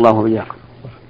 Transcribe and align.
الله 0.00 0.12
وإياكم. 0.12 0.56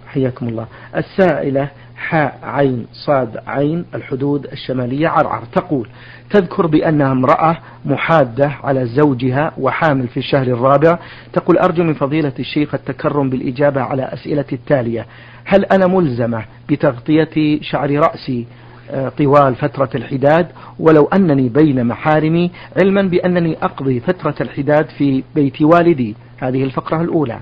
حياكم 0.07 0.49
الله. 0.49 0.67
السائلة 0.97 1.69
حاء 1.97 2.39
عين 2.43 2.87
صاد 2.93 3.37
عين 3.47 3.85
الحدود 3.95 4.47
الشمالية 4.53 5.09
عرعر 5.09 5.43
تقول 5.53 5.89
تذكر 6.31 6.67
بأنها 6.67 7.13
امرأة 7.13 7.59
محادة 7.85 8.53
على 8.65 8.87
زوجها 8.87 9.53
وحامل 9.59 10.09
في 10.09 10.17
الشهر 10.17 10.47
الرابع. 10.47 10.99
تقول 11.33 11.59
أرجو 11.59 11.85
من 11.85 11.95
فضيلة 11.95 12.33
الشيخ 12.39 12.75
التكرم 12.75 13.31
بالإجابة 13.31 13.81
على 13.81 14.03
أسئلة 14.03 14.45
التالية. 14.53 15.07
هل 15.45 15.65
أنا 15.65 15.87
ملزمة 15.87 16.45
بتغطية 16.69 17.61
شعر 17.61 17.91
رأسي 17.91 18.47
آه، 18.91 19.09
طوال 19.09 19.55
فترة 19.55 19.91
الحداد؟ 19.95 20.47
ولو 20.79 21.05
أنني 21.05 21.49
بين 21.49 21.85
محارمي 21.87 22.51
علما 22.77 23.03
بأنني 23.03 23.57
أقضي 23.63 24.01
فترة 24.01 24.35
الحداد 24.41 24.87
في 24.99 25.23
بيت 25.35 25.63
والدي. 25.63 26.15
هذه 26.39 26.65
الفقرة 26.65 27.01
الأولى. 27.03 27.41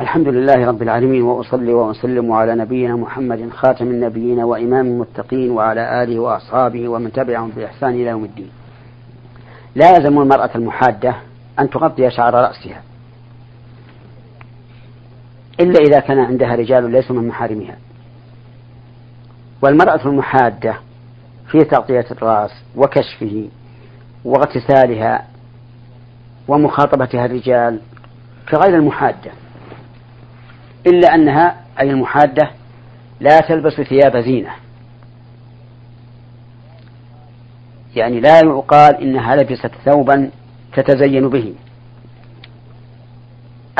الحمد 0.00 0.28
لله 0.28 0.66
رب 0.66 0.82
العالمين 0.82 1.22
وأصلي 1.22 1.74
وأسلم 1.74 2.32
على 2.32 2.54
نبينا 2.54 2.96
محمد 2.96 3.50
خاتم 3.50 3.86
النبيين 3.86 4.40
وإمام 4.40 4.86
المتقين 4.86 5.50
وعلى 5.50 6.02
آله 6.02 6.18
وأصحابه 6.18 6.88
ومن 6.88 7.12
تبعهم 7.12 7.50
بإحسان 7.50 7.90
إلى 7.90 8.06
يوم 8.06 8.24
الدين. 8.24 8.50
لا 9.74 9.96
يلزم 9.96 10.18
المرأة 10.18 10.50
المحادة 10.54 11.14
أن 11.60 11.70
تغطي 11.70 12.10
شعر 12.10 12.34
رأسها 12.34 12.82
إلا 15.60 15.80
إذا 15.80 16.00
كان 16.00 16.18
عندها 16.18 16.54
رجال 16.54 16.90
ليسوا 16.90 17.16
من 17.16 17.28
محارمها. 17.28 17.76
والمرأة 19.62 20.08
المحادة 20.08 20.74
في 21.50 21.64
تغطية 21.64 22.06
الرأس 22.10 22.50
وكشفه 22.76 23.48
واغتسالها 24.24 25.26
ومخاطبتها 26.48 27.26
الرجال 27.26 27.80
كغير 28.50 28.76
المحادة. 28.76 29.30
إلا 30.86 31.14
أنها 31.14 31.56
أي 31.80 31.90
المحادة 31.90 32.50
لا 33.20 33.40
تلبس 33.40 33.80
ثياب 33.80 34.16
زينة. 34.16 34.50
يعني 37.96 38.20
لا 38.20 38.38
يقال 38.38 39.02
إنها 39.02 39.36
لبست 39.36 39.70
ثوبا 39.84 40.30
تتزين 40.76 41.28
به. 41.28 41.54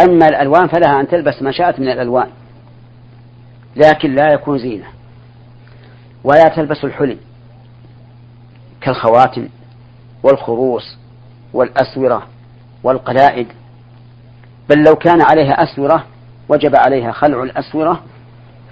أما 0.01 0.29
الألوان 0.29 0.69
فلها 0.69 1.01
أن 1.01 1.09
تلبس 1.09 1.43
ما 1.43 1.53
شاءت 1.53 1.81
من 1.81 1.89
الألوان 1.89 2.29
لكن 3.77 4.15
لا 4.15 4.33
يكون 4.33 4.59
زينة 4.59 4.87
ولا 6.25 6.49
تلبس 6.49 6.85
الحلي 6.85 7.19
كالخواتم 8.81 9.49
والخروص 10.23 10.99
والأسورة 11.53 12.27
والقلائد. 12.83 13.49
بل 14.69 14.85
لو 14.85 14.95
كان 14.95 15.23
عليها 15.23 15.63
أسورة 15.63 16.07
وجب 16.49 16.77
عليها 16.77 17.13
خلع 17.13 17.43
الأسورة 17.43 18.03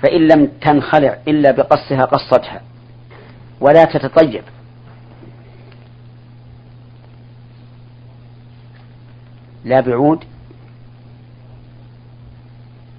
فإن 0.02 0.28
لم 0.28 0.46
تنخلع 0.60 1.18
إلا 1.28 1.50
بقصها 1.50 2.04
قصتها 2.04 2.60
ولا 3.60 3.84
تتطيب. 3.84 4.42
لا 9.64 9.80
بعود 9.80 10.24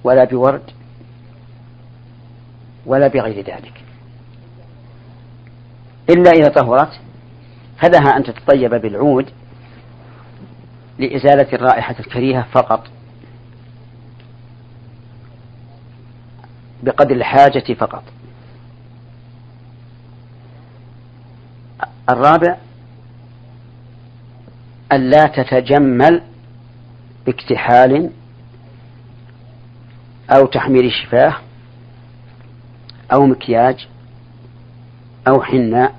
ولا 0.03 0.23
بورد 0.23 0.71
ولا 2.85 3.07
بغير 3.07 3.45
ذلك. 3.45 3.83
إلا 6.09 6.31
إذا 6.31 6.49
طهرت 6.49 6.99
فلها 7.77 8.17
أن 8.17 8.23
تتطيب 8.23 8.75
بالعود 8.75 9.29
لإزالة 10.99 11.53
الرائحة 11.53 11.95
الكريهة 11.99 12.47
فقط. 12.51 12.87
بقدر 16.85 17.15
الحاجة 17.15 17.73
فقط. 17.73 18.03
الرابع 22.09 22.57
ألا 24.91 25.27
تتجمل 25.27 26.21
باكتحال 27.25 28.11
أو 30.29 30.45
تحمير 30.45 30.89
شفاه 30.89 31.35
أو 33.13 33.25
مكياج 33.25 33.87
أو 35.27 35.43
حناء 35.43 35.95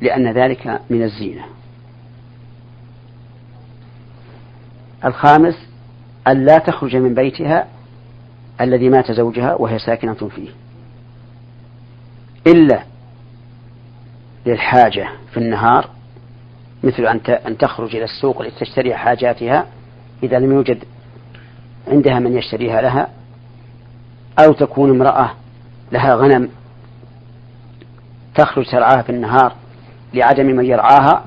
لأن 0.00 0.32
ذلك 0.32 0.80
من 0.90 1.02
الزينة. 1.02 1.44
الخامس 5.04 5.54
أن 6.28 6.44
لا 6.44 6.58
تخرج 6.58 6.96
من 6.96 7.14
بيتها 7.14 7.66
الذي 8.60 8.88
مات 8.88 9.12
زوجها 9.12 9.54
وهي 9.54 9.78
ساكنة 9.78 10.14
فيه. 10.14 10.48
إلا 12.46 12.82
للحاجة 14.46 15.08
في 15.32 15.36
النهار 15.36 15.88
مثل 16.84 17.06
أن 17.46 17.58
تخرج 17.58 17.96
إلى 17.96 18.04
السوق 18.04 18.42
لتشتري 18.42 18.94
حاجاتها 18.94 19.66
إذا 20.22 20.38
لم 20.38 20.52
يوجد 20.52 20.84
عندها 21.88 22.18
من 22.18 22.36
يشتريها 22.36 22.82
لها 22.82 23.08
أو 24.38 24.52
تكون 24.52 24.90
امرأة 24.90 25.30
لها 25.92 26.14
غنم 26.14 26.48
تخرج 28.34 28.70
ترعاها 28.70 29.02
في 29.02 29.10
النهار 29.10 29.54
لعدم 30.14 30.46
من 30.46 30.64
يرعاها 30.64 31.24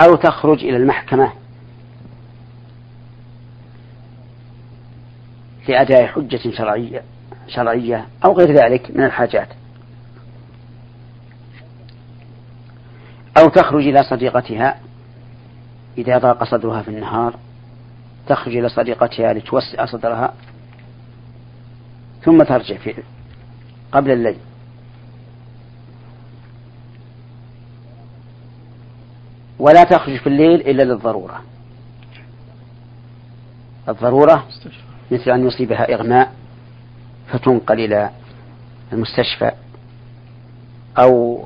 أو 0.00 0.14
تخرج 0.14 0.64
إلى 0.64 0.76
المحكمة 0.76 1.32
لأداء 5.68 6.06
حجة 6.06 6.50
شرعية 6.50 7.02
شرعية 7.48 8.06
أو 8.24 8.32
غير 8.32 8.52
ذلك 8.52 8.90
من 8.90 9.04
الحاجات. 9.04 9.48
أو 13.38 13.48
تخرج 13.48 13.86
إلى 13.86 14.02
صديقتها 14.02 14.80
إذا 15.98 16.18
ضاق 16.18 16.44
صدرها 16.44 16.82
في 16.82 16.88
النهار 16.88 17.34
تخرج 18.28 18.56
إلى 18.56 18.68
صديقتها 18.68 19.32
لتوسع 19.32 19.86
صدرها 19.86 20.34
ثم 22.22 22.42
ترجع 22.42 22.76
في 22.76 22.94
قبل 23.92 24.10
الليل. 24.10 24.38
ولا 29.58 29.84
تخرج 29.84 30.16
في 30.16 30.26
الليل 30.26 30.60
إلا 30.60 30.82
للضرورة. 30.82 31.42
الضرورة 33.88 34.46
مثل 35.10 35.30
أن 35.30 35.46
يصيبها 35.46 35.94
إغماء 35.94 36.32
فتنقل 37.32 37.80
إلى 37.80 38.10
المستشفى 38.92 39.50
أو 40.98 41.44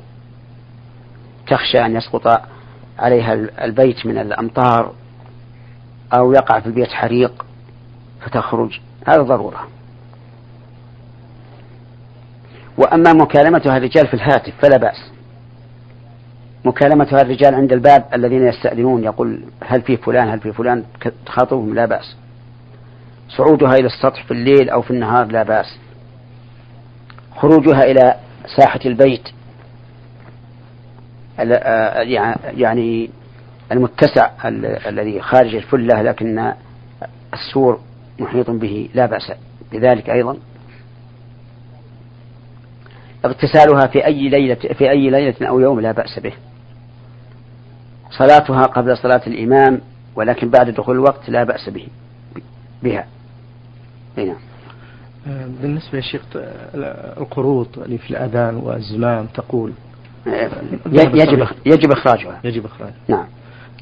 تخشى 1.47 1.85
أن 1.85 1.95
يسقط 1.95 2.41
عليها 2.99 3.33
البيت 3.65 4.05
من 4.05 4.17
الأمطار 4.17 4.93
أو 6.13 6.33
يقع 6.33 6.59
في 6.59 6.65
البيت 6.65 6.91
حريق 6.91 7.45
فتخرج. 8.21 8.79
هذا 9.07 9.21
ضرورة. 9.21 9.67
وأما 12.77 13.13
مكالمتها 13.13 13.77
الرجال 13.77 14.07
في 14.07 14.13
الهاتف 14.13 14.53
فلا 14.61 14.77
بأس. 14.77 15.11
مكالمتها 16.65 17.21
الرجال 17.21 17.55
عند 17.55 17.73
الباب 17.73 18.05
الذين 18.13 18.47
يستأذنون 18.47 19.03
يقول 19.03 19.43
هل 19.63 19.81
في 19.81 19.97
فلان 19.97 20.29
هل 20.29 20.39
في 20.39 20.53
فلان 20.53 20.83
تخاطبهم 21.25 21.73
لا 21.73 21.85
بأس. 21.85 22.15
صعودها 23.37 23.73
إلى 23.73 23.85
السطح 23.85 24.23
في 24.23 24.31
الليل 24.31 24.69
أو 24.69 24.81
في 24.81 24.91
النهار 24.91 25.25
لا 25.25 25.43
بأس. 25.43 25.77
خروجها 27.35 27.81
إلى 27.83 28.15
ساحة 28.57 28.79
البيت. 28.85 29.29
يعني 32.57 33.09
المتسع 33.71 34.29
الذي 34.87 35.21
خارج 35.21 35.55
الفلة 35.55 36.01
لكن 36.01 36.53
السور 37.33 37.79
محيط 38.19 38.49
به 38.49 38.89
لا 38.93 39.05
بأس. 39.05 39.31
بذلك 39.71 40.09
أيضا 40.09 40.37
اغتسالها 43.25 43.87
في 43.87 44.05
أي 44.05 44.29
ليلة 44.29 44.55
في 44.55 44.89
أي 44.89 45.09
ليلة 45.09 45.47
أو 45.47 45.59
يوم 45.59 45.79
لا 45.79 45.91
بأس 45.91 46.19
به. 46.19 46.33
صلاتها 48.09 48.63
قبل 48.63 48.97
صلاة 48.97 49.21
الإمام 49.27 49.81
ولكن 50.15 50.49
بعد 50.49 50.69
دخول 50.69 50.95
الوقت 50.95 51.29
لا 51.29 51.43
بأس 51.43 51.69
به 51.69 51.87
بها. 52.83 53.05
نعم. 54.17 54.35
آه، 55.27 55.47
بالنسبة 55.61 55.95
يا 55.97 56.01
شيخ 56.01 56.21
القروض 57.21 57.67
اللي 57.77 57.97
في 57.97 58.11
الأذان 58.11 58.55
والزمام 58.55 59.25
تقول؟ 59.25 59.71
يجب 60.85 61.15
يجب 61.65 61.91
إخراجها. 61.91 62.39
يجب 62.43 62.65
إخراجها. 62.65 62.95
نعم. 63.07 63.25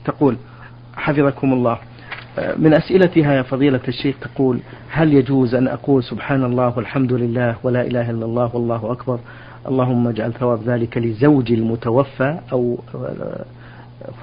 تقول 0.06 0.38
حفظكم 0.96 1.54
الله. 1.54 1.78
آه، 2.40 2.56
من 2.56 2.74
أسئلتها 2.74 3.34
يا 3.34 3.42
فضيلة 3.42 3.82
الشيخ 3.88 4.16
تقول 4.22 4.60
هل 4.90 5.14
يجوز 5.14 5.56
أن 5.56 5.68
أقول 5.68 6.04
سبحان 6.04 6.44
الله 6.44 6.78
والحمد 6.78 7.14
لله 7.14 7.56
ولا 7.64 7.82
إله 7.82 8.10
إلا 8.10 8.26
الله 8.26 8.56
والله 8.56 8.92
أكبر؟ 8.92 9.20
اللهم 9.68 10.08
اجعل 10.08 10.34
ثواب 10.34 10.64
ذلك 10.64 10.98
لزوجي 10.98 11.54
المتوفى 11.54 12.40
أو 12.52 12.80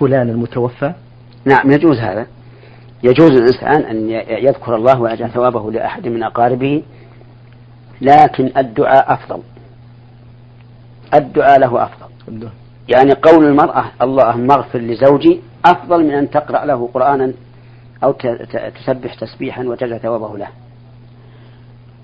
فلان 0.00 0.28
المتوفى. 0.30 0.92
نعم 1.44 1.70
يجوز 1.70 1.98
هذا. 1.98 2.26
يجوز 3.02 3.30
الإنسان 3.30 3.82
أن 3.82 4.10
يذكر 4.44 4.76
الله 4.76 5.00
ويجعل 5.00 5.30
ثوابه 5.30 5.72
لأحد 5.72 6.08
من 6.08 6.22
أقاربه 6.22 6.82
لكن 8.00 8.50
الدعاء 8.56 9.12
أفضل. 9.12 9.42
الدعاء 11.14 11.58
له 11.58 11.82
أفضل. 11.82 12.48
يعني 12.88 13.12
قول 13.12 13.44
المرأة 13.44 13.84
اللهم 14.02 14.50
اغفر 14.50 14.78
لزوجي 14.78 15.40
أفضل 15.64 16.04
من 16.04 16.10
أن 16.10 16.30
تقرأ 16.30 16.64
له 16.64 16.88
قرآنا 16.94 17.32
أو 18.04 18.12
تسبح 18.74 19.14
تسبيحا 19.14 19.64
وتجعل 19.64 20.00
ثوابه 20.00 20.38
له. 20.38 20.48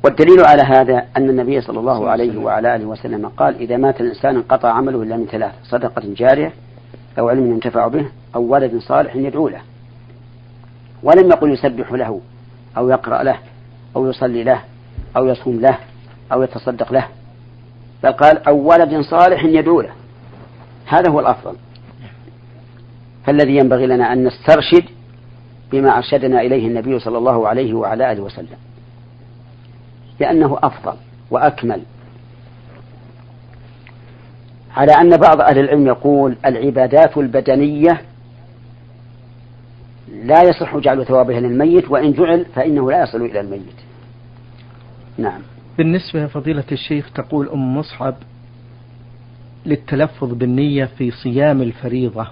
والدليل 0.04 0.44
على 0.44 0.62
هذا 0.62 1.06
أن 1.16 1.30
النبي 1.30 1.60
صلى 1.60 1.80
الله 1.80 2.10
عليه 2.10 2.38
وعلى 2.38 2.76
آله 2.76 2.86
وسلم 2.86 3.28
قال 3.28 3.56
إذا 3.56 3.76
مات 3.76 4.00
الإنسان 4.00 4.36
انقطع 4.36 4.68
عمله 4.68 5.02
إلا 5.02 5.16
من 5.16 5.26
ثلاث 5.26 5.52
صدقة 5.62 6.02
جارية 6.06 6.52
أو 7.18 7.28
علم 7.28 7.50
ينتفع 7.50 7.86
به 7.88 8.06
أو 8.34 8.42
ولد 8.42 8.78
صالح 8.78 9.16
يدعو 9.16 9.48
له. 9.48 9.60
ولم 11.02 11.30
يقل 11.30 11.52
يسبح 11.52 11.92
له 11.92 12.20
أو 12.76 12.88
يقرأ 12.88 13.22
له 13.22 13.38
أو 13.96 14.10
يصلي 14.10 14.44
له 14.44 14.60
أو 15.16 15.26
يصوم 15.26 15.60
له 15.60 15.78
أو 16.32 16.42
يتصدق 16.42 16.92
له. 16.92 17.06
بل 18.02 18.12
قال 18.12 18.48
أو 18.48 18.56
ولد 18.56 19.00
صالح 19.00 19.44
يدعو 19.44 19.80
له. 19.80 19.92
هذا 20.86 21.10
هو 21.10 21.20
الأفضل. 21.20 21.56
فالذي 23.26 23.56
ينبغي 23.56 23.86
لنا 23.86 24.12
أن 24.12 24.24
نسترشد 24.24 24.84
بما 25.72 25.96
أرشدنا 25.96 26.40
إليه 26.40 26.66
النبي 26.66 26.98
صلى 26.98 27.18
الله 27.18 27.48
عليه 27.48 27.74
وعلى 27.74 28.12
آله 28.12 28.22
وسلم. 28.22 28.58
لأنه 30.20 30.58
أفضل 30.62 30.96
وأكمل. 31.30 31.82
على 34.76 34.92
أن 34.92 35.16
بعض 35.16 35.40
أهل 35.40 35.58
العلم 35.58 35.86
يقول 35.86 36.36
العبادات 36.46 37.18
البدنية 37.18 38.00
لا 40.22 40.42
يصح 40.42 40.76
جعل 40.76 41.06
ثوابها 41.06 41.40
للميت 41.40 41.90
وإن 41.90 42.12
جعل 42.12 42.44
فإنه 42.54 42.90
لا 42.90 43.02
يصل 43.02 43.22
إلى 43.22 43.40
الميت. 43.40 43.80
نعم. 45.18 45.40
بالنسبة 45.78 46.24
لفضيلة 46.24 46.64
الشيخ 46.72 47.10
تقول 47.12 47.48
أم 47.48 47.76
مصعب 47.76 48.14
للتلفظ 49.66 50.34
بالنية 50.34 50.84
في 50.84 51.10
صيام 51.10 51.62
الفريضة 51.62 52.26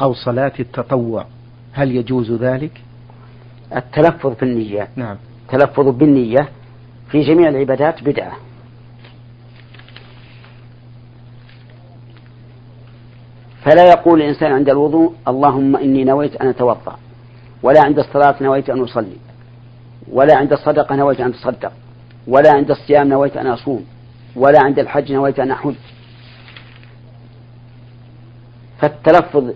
أو 0.00 0.14
صلاة 0.14 0.52
التطوع 0.60 1.26
هل 1.72 1.96
يجوز 1.96 2.32
ذلك؟ 2.32 2.80
التلفظ 3.76 4.34
بالنية. 4.40 4.88
نعم. 4.96 5.16
التلفظ 5.42 5.88
بالنية 5.88 6.48
في 7.10 7.20
جميع 7.20 7.48
العبادات 7.48 8.04
بدعة. 8.04 8.36
فلا 13.62 13.84
يقول 13.90 14.22
الإنسان 14.22 14.52
عند 14.52 14.68
الوضوء 14.68 15.14
اللهم 15.28 15.76
إني 15.76 16.04
نويت 16.04 16.36
أن 16.36 16.48
أتوضأ. 16.48 16.98
ولا 17.62 17.84
عند 17.84 17.98
الصلاة 17.98 18.34
نويت 18.40 18.70
أن 18.70 18.80
أصلي 18.80 19.16
ولا 20.08 20.36
عند 20.36 20.52
الصدقة 20.52 20.96
نويت 20.96 21.20
أن 21.20 21.28
أتصدق 21.28 21.72
ولا 22.26 22.52
عند 22.52 22.70
الصيام 22.70 23.08
نويت 23.08 23.36
أن 23.36 23.46
أصوم 23.46 23.84
ولا 24.36 24.58
عند 24.64 24.78
الحج 24.78 25.12
نويت 25.12 25.40
أن 25.40 25.50
أحج. 25.50 25.74
فالتلفظ 28.78 29.52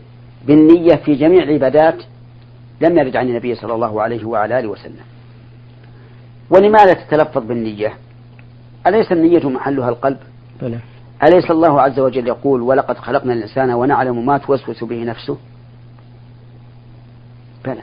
بالنية 0.46 0.94
في 0.94 1.14
جميع 1.14 1.42
العبادات 1.42 2.02
لم 2.80 2.98
يرد 2.98 3.16
عن 3.16 3.28
النبي 3.28 3.54
صلى 3.54 3.74
الله 3.74 4.02
عليه 4.02 4.24
وعلى 4.24 4.58
آله 4.58 4.68
وسلم. 4.68 5.04
ولماذا 6.50 6.92
تتلفظ 6.92 7.42
بالنية؟ 7.46 7.92
أليس 8.86 9.12
النية 9.12 9.48
محلها 9.48 9.88
القلب؟ 9.88 10.18
بلى. 10.62 10.78
أليس 11.22 11.50
الله 11.50 11.80
عز 11.80 12.00
وجل 12.00 12.28
يقول 12.28 12.60
ولقد 12.62 12.98
خلقنا 12.98 13.32
الإنسان 13.32 13.70
ونعلم 13.70 14.26
ما 14.26 14.38
توسوس 14.38 14.84
به 14.84 15.04
نفسه؟ 15.04 15.36
بلى. 17.64 17.82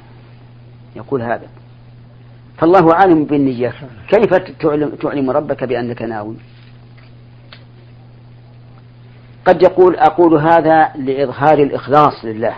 يقول 0.96 1.22
هذا. 1.22 1.48
فالله 2.58 2.94
عالم 2.94 3.26
بالنية 3.26 3.74
كيف 4.08 4.34
تعلم, 4.34 4.90
تعلم 4.90 5.30
ربك 5.30 5.64
بأنك 5.64 6.02
ناوي؟ 6.02 6.36
قد 9.46 9.62
يقول 9.62 9.96
أقول 9.96 10.34
هذا 10.34 10.92
لإظهار 10.96 11.60
الإخلاص 11.60 12.26
لله. 12.26 12.56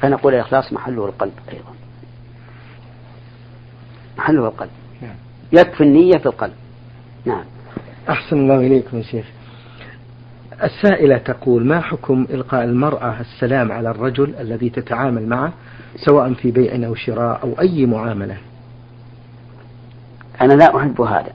فنقول 0.00 0.34
الإخلاص 0.34 0.72
محله 0.72 1.06
القلب 1.06 1.32
أيضا. 1.52 1.74
محله 4.18 4.46
القلب. 4.46 4.70
نعم. 5.02 5.16
يكفي 5.52 5.82
النية 5.82 6.18
في 6.18 6.26
القلب. 6.26 6.54
نعم. 7.24 7.44
أحسن 8.08 8.36
الله 8.36 8.56
إليكم 8.56 9.02
شيخ. 9.02 9.26
السائلة 10.62 11.18
تقول 11.18 11.66
ما 11.66 11.80
حكم 11.80 12.26
إلقاء 12.30 12.64
المرأة 12.64 13.20
السلام 13.20 13.72
على 13.72 13.90
الرجل 13.90 14.34
الذي 14.40 14.70
تتعامل 14.70 15.26
معه 15.26 15.52
سواء 15.96 16.34
في 16.34 16.50
بيع 16.50 16.86
أو 16.86 16.94
شراء 16.94 17.42
أو 17.42 17.60
أي 17.60 17.86
معاملة؟ 17.86 18.36
أنا 20.40 20.52
لا 20.52 20.76
أحب 20.76 21.00
هذا 21.00 21.32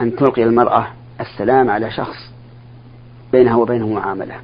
أن 0.00 0.16
تلقي 0.16 0.44
المرأة 0.44 0.86
السلام 1.20 1.70
على 1.70 1.90
شخص 1.90 2.32
بينها 3.32 3.56
وبينه 3.56 3.88
معاملة. 3.88 4.34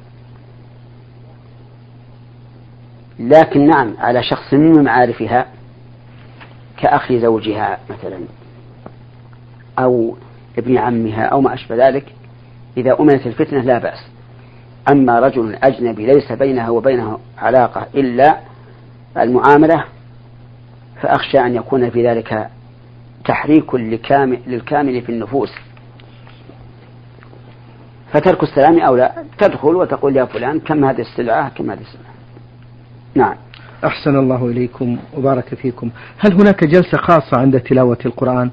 لكن 3.19 3.67
نعم 3.67 3.93
على 3.97 4.23
شخص 4.23 4.53
من 4.53 4.83
معارفها 4.83 5.45
كأخ 6.77 7.13
زوجها 7.13 7.79
مثلا 7.89 8.19
أو 9.79 10.17
ابن 10.57 10.77
عمها 10.77 11.25
أو 11.25 11.41
ما 11.41 11.53
أشبه 11.53 11.87
ذلك 11.87 12.18
إذا 12.77 12.99
أمنت 12.99 13.27
الفتنة 13.27 13.61
لا 13.61 13.79
بأس. 13.79 13.99
أما 14.91 15.19
رجل 15.19 15.55
أجنبي 15.55 16.05
ليس 16.05 16.31
بينها 16.31 16.69
وبينه 16.69 17.19
علاقة 17.37 17.87
إلا 17.95 18.37
المعاملة 19.17 19.83
فأخشى 21.01 21.39
أن 21.39 21.55
يكون 21.55 21.89
في 21.89 22.07
ذلك 22.07 22.49
تحريك 23.25 23.75
للكامل 23.75 25.01
في 25.01 25.09
النفوس. 25.11 25.49
فترك 28.11 28.43
السلام 28.43 28.79
أولى 28.79 29.11
تدخل 29.37 29.75
وتقول 29.75 30.17
يا 30.17 30.25
فلان 30.25 30.59
كم 30.59 30.85
هذه 30.85 31.01
السلعة؟ 31.01 31.49
كم 31.49 31.71
هذه 31.71 31.81
السلعة؟ 31.81 32.13
نعم. 33.15 33.35
أحسن 33.85 34.19
الله 34.19 34.47
إليكم 34.47 34.97
وبارك 35.17 35.55
فيكم. 35.55 35.89
هل 36.19 36.33
هناك 36.33 36.63
جلسة 36.63 36.97
خاصة 36.97 37.37
عند 37.37 37.59
تلاوة 37.59 37.97
القرآن؟ 38.05 38.51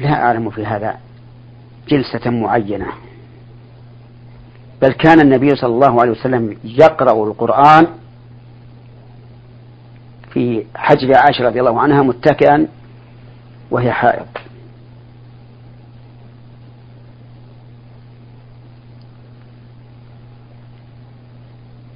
لا 0.00 0.12
أعلم 0.12 0.50
في 0.50 0.66
هذا. 0.66 0.96
جلسة 1.88 2.30
معينة. 2.30 2.86
بل 4.82 4.92
كان 4.92 5.20
النبي 5.20 5.56
صلى 5.56 5.74
الله 5.74 6.00
عليه 6.00 6.10
وسلم 6.10 6.56
يقرأ 6.64 7.24
القرآن 7.26 7.86
في 10.30 10.66
حجر 10.76 11.16
عائشة 11.16 11.44
رضي 11.46 11.60
الله 11.60 11.80
عنها 11.80 12.02
متكئا 12.02 12.68
وهي 13.70 13.92
حائض. 13.92 14.26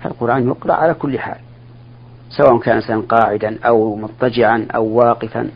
القرآن 0.04 0.48
يقرأ 0.48 0.74
على 0.74 0.94
كل 0.94 1.18
حال 1.18 1.38
سواء 2.30 2.58
كان 2.58 3.02
قاعدا 3.02 3.58
أو 3.64 3.96
مضطجعا 3.96 4.66
أو 4.74 4.84
واقفا. 4.84 5.50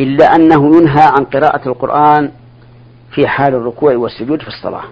إلا 0.00 0.24
أنه 0.24 0.76
ينهى 0.76 1.02
عن 1.02 1.24
قراءة 1.24 1.68
القرآن 1.68 2.30
في 3.10 3.26
حال 3.26 3.54
الركوع 3.54 3.96
والسجود 3.96 4.42
في 4.42 4.48
الصلاة. 4.48 4.84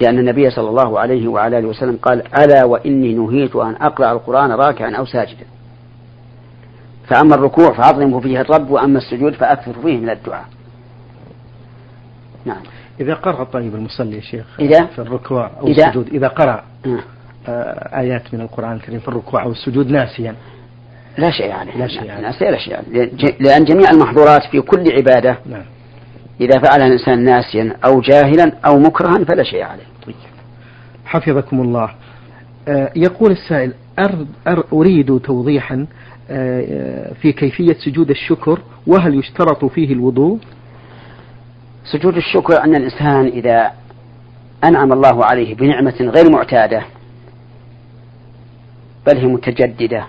لأن 0.00 0.18
النبي 0.18 0.50
صلى 0.50 0.68
الله 0.68 1.00
عليه 1.00 1.28
وعلى 1.28 1.58
آله 1.58 1.68
وسلم 1.68 1.96
قال 2.02 2.22
ألا 2.38 2.64
وإني 2.64 3.14
نهيت 3.14 3.56
أن 3.56 3.74
أقرأ 3.80 4.12
القرآن 4.12 4.52
راكعا 4.52 4.96
أو 4.96 5.04
ساجدا. 5.04 5.46
فأما 7.08 7.34
الركوع 7.34 7.72
فأعظموا 7.72 8.20
فيه 8.20 8.40
الرب 8.40 8.70
وأما 8.70 8.98
السجود 8.98 9.34
فأكثر 9.34 9.72
فيه 9.72 9.96
من 9.96 10.10
الدعاء. 10.10 10.44
نعم. 12.44 12.62
إذا 13.00 13.14
قرأ 13.14 13.44
طيب 13.44 13.74
المصلي 13.74 14.16
يا 14.16 14.20
شيخ 14.20 14.46
إذا؟ 14.60 14.84
في 14.86 14.98
الركوع 14.98 15.50
أو 15.60 15.66
إذا؟ 15.66 15.86
السجود 15.86 16.08
إذا 16.08 16.28
قرأ 16.28 16.64
آه. 16.86 16.98
آه 17.48 17.98
آيات 18.00 18.34
من 18.34 18.40
القرآن 18.40 18.72
الكريم 18.72 19.00
في 19.00 19.08
الركوع 19.08 19.42
أو 19.42 19.50
السجود 19.50 19.90
ناسيا 19.90 20.34
لا 21.18 21.30
شيء 21.30 21.52
عليه 21.52 21.76
لا 21.76 21.86
شيء 21.86 22.10
عليه. 22.10 22.20
لا 22.20 22.58
شيء 22.58 22.76
عليه. 22.76 23.10
لأن 23.40 23.64
جميع 23.64 23.90
المحظورات 23.90 24.42
في 24.50 24.60
كل 24.60 24.92
عبادة 24.92 25.38
نعم. 25.46 25.64
إذا 26.40 26.58
فعلها 26.60 26.86
الإنسان 26.86 27.24
ناسيا 27.24 27.76
أو 27.84 28.00
جاهلا 28.00 28.52
أو 28.66 28.78
مكرها 28.78 29.24
فلا 29.24 29.42
شيء 29.42 29.62
عليه. 29.62 29.82
طيب. 30.06 30.14
حفظكم 31.04 31.60
الله. 31.60 31.90
آه 32.68 32.92
يقول 32.96 33.30
السائل 33.30 33.74
أر 33.98 34.26
أر 34.46 34.64
أريد 34.72 35.18
توضيحا 35.20 35.86
آه 36.30 37.12
في 37.22 37.32
كيفية 37.32 37.74
سجود 37.74 38.10
الشكر 38.10 38.60
وهل 38.86 39.18
يشترط 39.18 39.64
فيه 39.64 39.92
الوضوء؟ 39.92 40.38
سجود 41.92 42.16
الشكر 42.16 42.64
أن 42.64 42.74
الإنسان 42.76 43.26
إذا 43.26 43.72
أنعم 44.64 44.92
الله 44.92 45.24
عليه 45.24 45.54
بنعمة 45.54 45.96
غير 46.00 46.30
معتادة 46.30 46.82
بل 49.06 49.16
هي 49.16 49.26
متجددة 49.26 50.06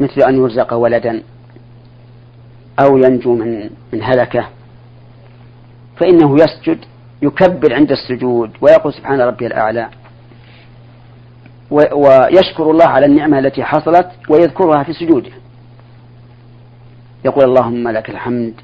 مثل 0.00 0.22
أن 0.28 0.36
يرزق 0.36 0.74
ولدا 0.74 1.22
أو 2.80 2.98
ينجو 2.98 3.34
من 3.34 3.70
من 3.92 4.02
هلكة. 4.02 4.48
فإنه 5.96 6.34
يسجد 6.34 6.78
يكبر 7.22 7.74
عند 7.74 7.90
السجود 7.92 8.50
ويقول 8.60 8.94
سبحان 8.94 9.20
ربي 9.20 9.46
الأعلى. 9.46 9.88
ويشكر 11.70 12.70
الله 12.70 12.86
على 12.86 13.06
النعمة 13.06 13.38
التي 13.38 13.64
حصلت 13.64 14.10
ويذكرها 14.28 14.82
في 14.82 14.92
سجوده. 14.92 15.30
يقول 17.24 17.44
اللهم 17.44 17.88
لك 17.88 18.10
الحمد 18.10 18.54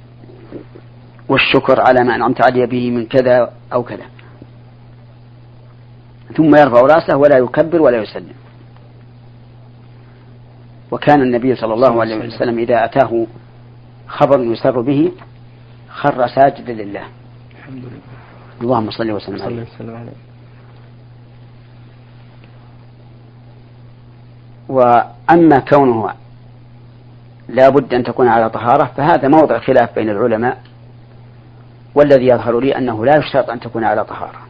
والشكر 1.28 1.80
على 1.80 2.04
ما 2.04 2.14
أنعمت 2.14 2.44
علي 2.46 2.66
به 2.66 2.90
من 2.90 3.06
كذا 3.06 3.52
أو 3.72 3.82
كذا. 3.82 4.04
ثم 6.36 6.56
يرفع 6.56 6.80
رأسه 6.80 7.16
ولا 7.16 7.38
يكبر 7.38 7.82
ولا 7.82 8.02
يسلم. 8.02 8.34
وكان 10.92 11.22
النبي 11.22 11.54
صلى 11.54 11.74
الله 11.74 12.00
عليه 12.00 12.16
وسلم 12.16 12.58
إذا 12.58 12.84
أتاه 12.84 13.26
خبر 14.08 14.40
يسر 14.40 14.80
به 14.80 15.12
خر 15.88 16.26
ساجدا 16.26 16.72
لله. 16.72 17.04
الحمد 17.58 17.84
لله. 17.84 18.00
اللهم 18.60 18.90
صل 18.90 19.10
وسلم 19.10 19.42
عليه. 19.42 20.12
وأما 24.68 25.58
كونه 25.58 26.12
لا 27.48 27.68
بد 27.68 27.94
أن 27.94 28.02
تكون 28.02 28.28
على 28.28 28.50
طهارة 28.50 28.84
فهذا 28.96 29.28
موضع 29.28 29.58
خلاف 29.58 29.94
بين 29.94 30.10
العلماء 30.10 30.62
والذي 31.94 32.26
يظهر 32.26 32.60
لي 32.60 32.78
أنه 32.78 33.04
لا 33.04 33.18
يشترط 33.18 33.50
أن 33.50 33.60
تكون 33.60 33.84
على 33.84 34.04
طهارة 34.04 34.40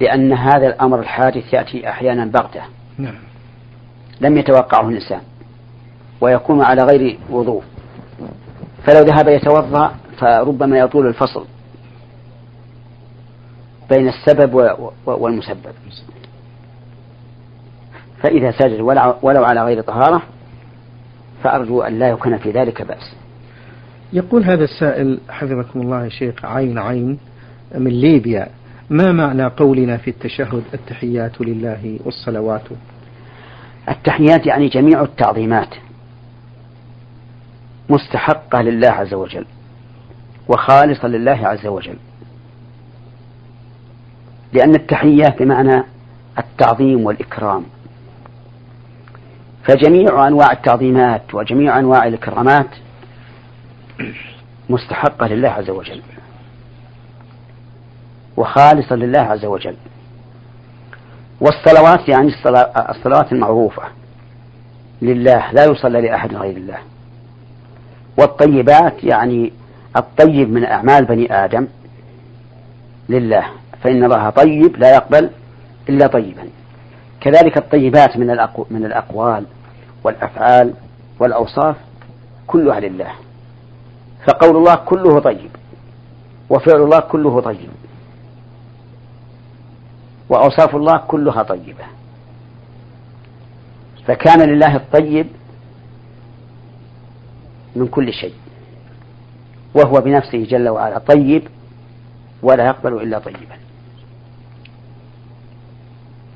لأن 0.00 0.32
هذا 0.32 0.66
الأمر 0.66 1.00
الحادث 1.00 1.54
يأتي 1.54 1.88
أحيانا 1.88 2.24
بغتة. 2.24 2.62
نعم. 2.98 3.14
لم 4.20 4.36
يتوقعه 4.36 4.88
الإنسان 4.88 5.20
ويكون 6.20 6.62
على 6.62 6.82
غير 6.82 7.18
وضوء. 7.30 7.62
فلو 8.86 9.00
ذهب 9.00 9.28
يتوضأ 9.28 9.94
فربما 10.18 10.78
يطول 10.78 11.06
الفصل 11.06 11.44
بين 13.90 14.08
السبب 14.08 14.78
والمسبب. 15.06 15.72
فإذا 18.22 18.50
سجد 18.50 18.80
ولو 19.22 19.44
على 19.44 19.64
غير 19.64 19.80
طهارة 19.80 20.22
فأرجو 21.42 21.82
أن 21.82 21.98
لا 21.98 22.08
يكون 22.08 22.38
في 22.38 22.50
ذلك 22.50 22.82
بأس. 22.82 23.16
يقول 24.12 24.44
هذا 24.44 24.64
السائل 24.64 25.20
حفظكم 25.28 25.80
الله 25.80 26.04
يا 26.04 26.08
شيخ 26.08 26.44
عين 26.44 26.78
عين 26.78 27.18
من 27.74 27.90
ليبيا 27.90 28.48
ما 28.90 29.12
معنى 29.12 29.44
قولنا 29.44 29.96
في 29.96 30.10
التشهد 30.10 30.62
التحيات 30.74 31.40
لله 31.40 31.98
والصلوات؟ 32.04 32.62
التحيات 33.88 34.46
يعني 34.46 34.68
جميع 34.68 35.02
التعظيمات. 35.02 35.74
مستحقة 37.88 38.62
لله 38.62 38.90
عز 38.90 39.14
وجل 39.14 39.46
وخالصة 40.48 41.08
لله 41.08 41.48
عز 41.48 41.66
وجل. 41.66 41.96
لأن 44.52 44.74
التحية 44.74 45.28
بمعنى 45.40 45.82
التعظيم 46.38 47.06
والإكرام. 47.06 47.64
فجميع 49.64 50.26
أنواع 50.26 50.52
التعظيمات 50.52 51.34
وجميع 51.34 51.78
أنواع 51.78 52.06
الإكرامات 52.06 52.68
مستحقة 54.70 55.26
لله 55.26 55.48
عز 55.48 55.70
وجل 55.70 56.02
وخالصة 58.36 58.96
لله 58.96 59.20
عز 59.20 59.44
وجل. 59.44 59.76
والصلوات 61.44 62.08
يعني 62.08 62.32
الصلوات 62.90 63.32
المعروفة 63.32 63.82
لله 65.02 65.52
لا 65.52 65.64
يصلى 65.64 66.00
لأحد 66.00 66.34
غير 66.34 66.56
الله. 66.56 66.78
والطيبات 68.18 69.04
يعني 69.04 69.52
الطيب 69.96 70.50
من 70.50 70.64
أعمال 70.64 71.04
بني 71.04 71.44
آدم 71.44 71.66
لله 73.08 73.44
فإن 73.82 74.04
الله 74.04 74.30
طيب 74.30 74.76
لا 74.76 74.94
يقبل 74.94 75.30
إلا 75.88 76.06
طيبا. 76.06 76.42
كذلك 77.20 77.56
الطيبات 77.56 78.16
من 78.16 78.26
من 78.70 78.84
الأقوال 78.84 79.44
والأفعال 80.04 80.74
والأوصاف 81.20 81.76
كلها 82.46 82.80
لله. 82.80 83.10
فقول 84.26 84.56
الله 84.56 84.74
كله 84.74 85.20
طيب 85.20 85.50
وفعل 86.50 86.80
الله 86.82 87.00
كله 87.00 87.40
طيب. 87.40 87.70
وأوصاف 90.34 90.76
الله 90.76 90.96
كلها 90.96 91.42
طيبة. 91.42 91.84
فكان 94.06 94.48
لله 94.48 94.76
الطيب 94.76 95.26
من 97.76 97.86
كل 97.86 98.12
شيء 98.12 98.34
وهو 99.74 100.00
بنفسه 100.00 100.44
جل 100.44 100.68
وعلا 100.68 100.98
طيب 100.98 101.42
ولا 102.42 102.66
يقبل 102.66 103.02
إلا 103.02 103.18
طيبا. 103.18 103.56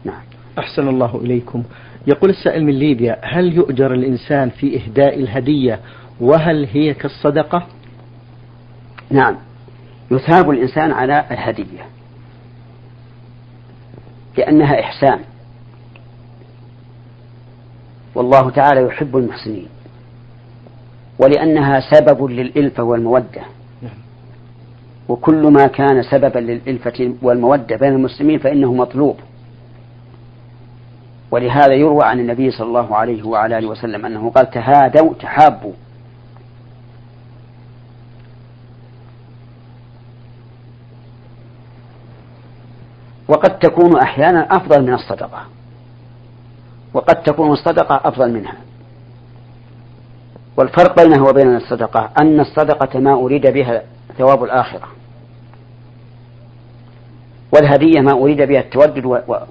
نعم. 0.04 0.22
أحسن 0.58 0.88
الله 0.88 1.20
إليكم. 1.24 1.62
يقول 2.06 2.30
السائل 2.30 2.64
من 2.64 2.72
ليبيا 2.72 3.18
هل 3.22 3.52
يؤجر 3.52 3.94
الإنسان 3.94 4.50
في 4.50 4.76
إهداء 4.76 5.20
الهدية 5.20 5.80
وهل 6.20 6.66
هي 6.72 6.94
كالصدقة؟ 6.94 7.66
نعم. 9.10 9.36
يثاب 10.10 10.50
الإنسان 10.50 10.92
على 10.92 11.24
الهدية. 11.30 11.97
لأنها 14.36 14.80
إحسان. 14.80 15.20
والله 18.14 18.50
تعالى 18.50 18.80
يحب 18.82 19.16
المحسنين. 19.16 19.68
ولأنها 21.18 21.80
سبب 21.80 22.24
للإلفة 22.24 22.82
والمودة. 22.82 23.42
وكل 25.08 25.52
ما 25.52 25.66
كان 25.66 26.02
سببا 26.02 26.38
للإلفة 26.38 27.14
والمودة 27.22 27.76
بين 27.76 27.92
المسلمين 27.92 28.38
فإنه 28.38 28.74
مطلوب. 28.74 29.16
ولهذا 31.30 31.74
يروى 31.74 32.04
عن 32.04 32.20
النبي 32.20 32.50
صلى 32.50 32.66
الله 32.66 32.96
عليه 32.96 33.22
وعلى 33.22 33.58
آله 33.58 33.68
وسلم 33.68 34.06
أنه 34.06 34.30
قال 34.30 34.50
تهادوا 34.50 35.14
تحابوا. 35.14 35.72
وقد 43.28 43.58
تكون 43.58 43.98
أحيانا 44.00 44.56
أفضل 44.56 44.82
من 44.82 44.94
الصدقة. 44.94 45.44
وقد 46.94 47.22
تكون 47.22 47.52
الصدقة 47.52 48.00
أفضل 48.04 48.32
منها. 48.32 48.56
والفرق 50.56 51.02
بينها 51.02 51.28
وبين 51.28 51.56
الصدقة 51.56 52.10
أن 52.20 52.40
الصدقة 52.40 52.98
ما 52.98 53.12
أريد 53.12 53.46
بها 53.46 53.82
ثواب 54.18 54.44
الآخرة. 54.44 54.88
والهدية 57.54 58.00
ما 58.00 58.12
أريد 58.12 58.42
بها 58.42 58.60
التودد 58.60 59.04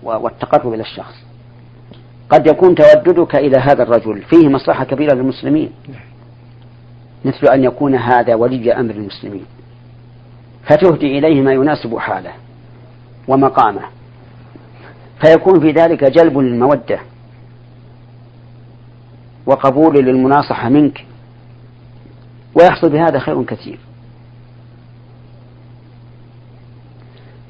والتقرب 0.04 0.74
إلى 0.74 0.82
الشخص. 0.82 1.16
قد 2.30 2.48
يكون 2.48 2.76
توددك 2.76 3.36
إلى 3.36 3.58
هذا 3.58 3.84
الرجل. 3.84 4.22
فيه 4.22 4.48
مصلحة 4.50 4.84
كبيرة 4.84 5.14
للمسلمين. 5.14 5.72
مثل 7.26 7.48
أن 7.48 7.64
يكون 7.64 7.96
هذا 7.96 8.36
ولي 8.36 8.74
أمر 8.74 8.92
المسلمين. 8.92 9.46
فتهدي 10.64 11.18
إليه 11.18 11.42
ما 11.42 11.54
يناسب 11.54 11.98
حاله. 11.98 12.32
ومقامه. 13.28 13.82
فيكون 15.26 15.60
في 15.60 15.72
ذلك 15.72 16.04
جلب 16.04 16.38
للمودة 16.38 17.00
وقبول 19.46 20.06
للمناصحة 20.06 20.70
منك 20.70 21.06
ويحصل 22.56 22.90
بهذا 22.90 23.20
خير 23.20 23.44
كثير. 23.44 23.80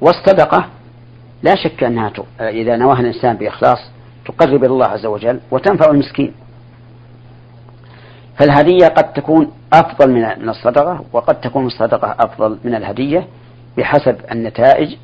والصدقة 0.02 0.66
لا 1.44 1.56
شك 1.56 1.84
أنها 1.84 2.12
إذا 2.40 2.76
نواها 2.76 3.00
الإنسان 3.00 3.38
بإخلاص 3.38 3.80
تقرب 4.26 4.64
إلى 4.64 4.74
الله 4.74 4.86
عز 4.86 5.06
وجل 5.06 5.40
وتنفع 5.52 5.92
المسكين. 5.92 6.34
فالهدية 8.40 8.88
قد 8.88 9.14
تكون 9.14 9.52
أفضل 9.74 10.12
من 10.12 10.50
الصدقة 10.50 11.06
وقد 11.14 11.42
تكون 11.42 11.66
الصدقة 11.66 12.16
أفضل 12.20 12.58
من 12.64 12.76
الهدية 12.76 13.28
بحسب 13.78 14.18
النتائج 14.32 14.96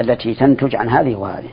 التي 0.00 0.34
تنتج 0.34 0.76
عن 0.76 0.88
هذه 0.88 1.14
وهذه. 1.14 1.50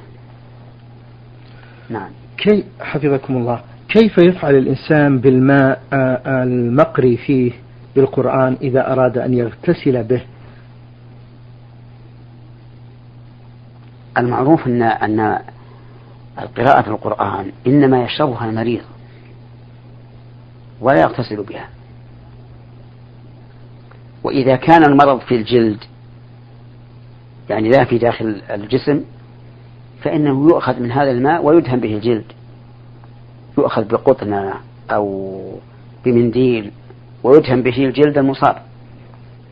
نعم. 1.89 2.10
كي 2.38 2.63
حفظكم 2.81 3.38
الله 3.38 3.62
كيف 3.89 4.17
يفعل 4.17 4.55
الإنسان 4.55 5.19
بالماء 5.19 5.81
المقري 6.27 7.17
فيه 7.17 7.51
بالقرآن 7.95 8.57
إذا 8.62 8.91
أراد 8.91 9.17
أن 9.17 9.33
يغتسل 9.33 10.03
به؟ 10.03 10.21
المعروف 14.17 14.67
أن 14.67 14.81
أن 14.81 15.39
القراءة 16.41 16.81
في 16.81 16.88
القرآن 16.88 17.51
إنما 17.67 18.03
يشربها 18.03 18.50
المريض 18.50 18.81
ولا 20.81 21.01
يغتسل 21.01 21.43
بها. 21.43 21.69
وإذا 24.24 24.55
كان 24.55 24.83
المرض 24.83 25.19
في 25.19 25.36
الجلد 25.36 25.83
يعني 27.51 27.70
لا 27.70 27.86
في 27.86 27.98
داخل 27.98 28.41
الجسم 28.50 29.03
فإنه 30.01 30.50
يؤخذ 30.50 30.79
من 30.79 30.91
هذا 30.91 31.12
الماء 31.12 31.46
ويدهن 31.46 31.79
به 31.79 31.96
الجلد. 31.96 32.24
يؤخذ 33.58 33.84
بقطنة 33.84 34.53
أو 34.91 35.41
بمنديل 36.05 36.72
ويدهن 37.24 37.63
به 37.63 37.86
الجلد 37.86 38.17
المصاب. 38.17 38.55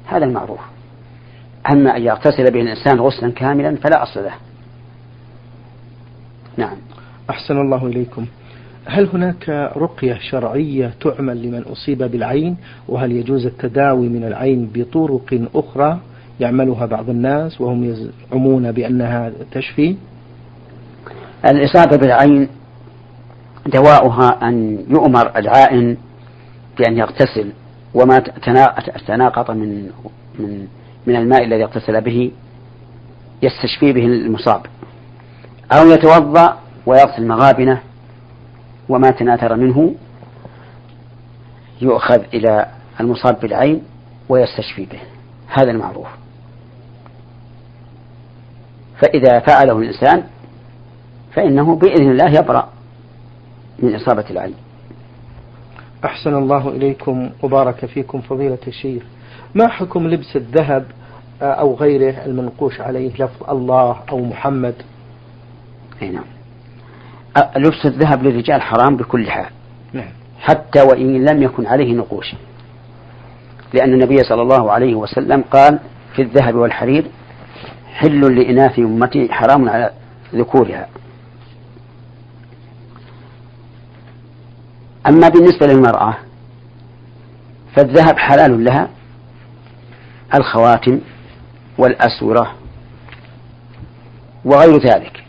هذا 0.06 0.26
المعروف. 0.26 0.60
أما 1.72 1.98
أن 1.98 2.02
يغتسل 2.02 2.52
به 2.52 2.62
الإنسان 2.62 3.00
غسلا 3.00 3.32
كاملا 3.32 3.76
فلا 3.76 4.04
أصل 4.04 4.24
له. 4.24 4.34
نعم. 6.58 6.78
أحسن 7.30 7.58
الله 7.58 7.88
إليكم. 7.88 8.26
هل 8.86 9.10
هناك 9.14 9.50
رقية 9.78 10.18
شرعية 10.32 10.94
تعمل 11.02 11.42
لمن 11.44 11.62
أصيب 11.62 12.04
بالعين؟ 12.04 12.58
وهل 12.88 13.12
يجوز 13.12 13.46
التداوي 13.46 14.10
من 14.10 14.24
العين 14.24 14.70
بطرق 14.74 15.48
أخرى؟ 15.56 16.00
يعملها 16.40 16.86
بعض 16.86 17.10
الناس 17.10 17.62
وهم 17.62 17.84
يزعمون 17.84 18.72
بأنها 18.72 19.32
تشفي. 19.52 19.96
الإصابة 21.46 21.98
بالعين 21.98 22.50
دواؤها 23.66 24.48
أن 24.50 24.86
يؤمر 24.90 25.38
العائن 25.38 25.98
بأن 26.78 26.98
يغتسل 26.98 27.52
وما 27.94 28.20
تناقض 29.08 29.52
من 29.52 29.90
من 30.40 30.68
من 31.08 31.16
الماء 31.16 31.44
الذي 31.44 31.64
اغتسل 31.64 32.02
به 32.02 32.32
يستشفي 33.44 33.94
به 33.94 34.06
المصاب. 34.06 34.62
أو 35.72 35.88
يتوضأ 35.88 36.58
ويغسل 36.86 37.28
مغابنه 37.28 37.82
وما 38.90 39.10
تناثر 39.12 39.56
منه 39.56 39.96
يؤخذ 41.82 42.22
إلى 42.34 42.66
المصاب 43.00 43.40
بالعين 43.40 43.82
ويستشفي 44.30 44.86
به. 44.86 45.00
هذا 45.48 45.72
المعروف. 45.72 46.08
فإذا 49.02 49.40
فعله 49.40 49.80
الإنسان 49.80 50.24
فإنه 51.34 51.76
بإذن 51.76 52.12
الله 52.12 52.40
يبرأ 52.40 52.70
من 53.80 53.96
إصابة 53.96 54.26
العين. 54.30 54.56
أحسن 56.06 56.34
الله 56.36 56.70
إليكم 56.70 57.30
وبارك 57.44 57.86
فيكم 57.86 58.22
فضيلة 58.22 58.58
الشيخ. 58.68 59.04
ما 59.56 59.68
حكم 59.68 60.08
لبس 60.08 60.36
الذهب 60.36 60.86
أو 61.42 61.76
غيره 61.76 62.26
المنقوش 62.26 62.82
عليه 62.82 63.14
لفظ 63.14 63.50
الله 63.50 63.98
أو 64.12 64.20
محمد؟ 64.26 64.76
نعم. 66.02 66.24
لبس 67.58 67.86
الذهب 67.86 68.24
للرجال 68.24 68.62
حرام 68.62 68.98
بكل 68.98 69.32
حال. 69.32 69.50
نعم. 69.94 70.10
حتى 70.40 70.82
وإن 70.82 71.26
لم 71.30 71.44
يكن 71.44 71.66
عليه 71.66 71.94
نقوش. 71.94 72.36
لأن 73.74 73.94
النبي 73.94 74.18
صلى 74.24 74.42
الله 74.42 74.72
عليه 74.72 74.96
وسلم 74.96 75.44
قال 75.52 75.80
في 76.16 76.22
الذهب 76.22 76.56
والحرير 76.56 77.06
حل 77.94 78.36
لإناث 78.36 78.80
أمتي 78.80 79.34
حرام 79.34 79.70
على 79.70 79.92
ذكورها. 80.36 80.88
أما 85.08 85.30
بالنسبة 85.30 85.68
للمرأة 85.68 86.18
فالذهب 87.76 88.18
حلال 88.18 88.64
لها 88.64 88.90
الخواتم 90.34 91.00
والأسورة 91.78 92.56
وغير 94.46 94.78
ذلك. 94.78 95.24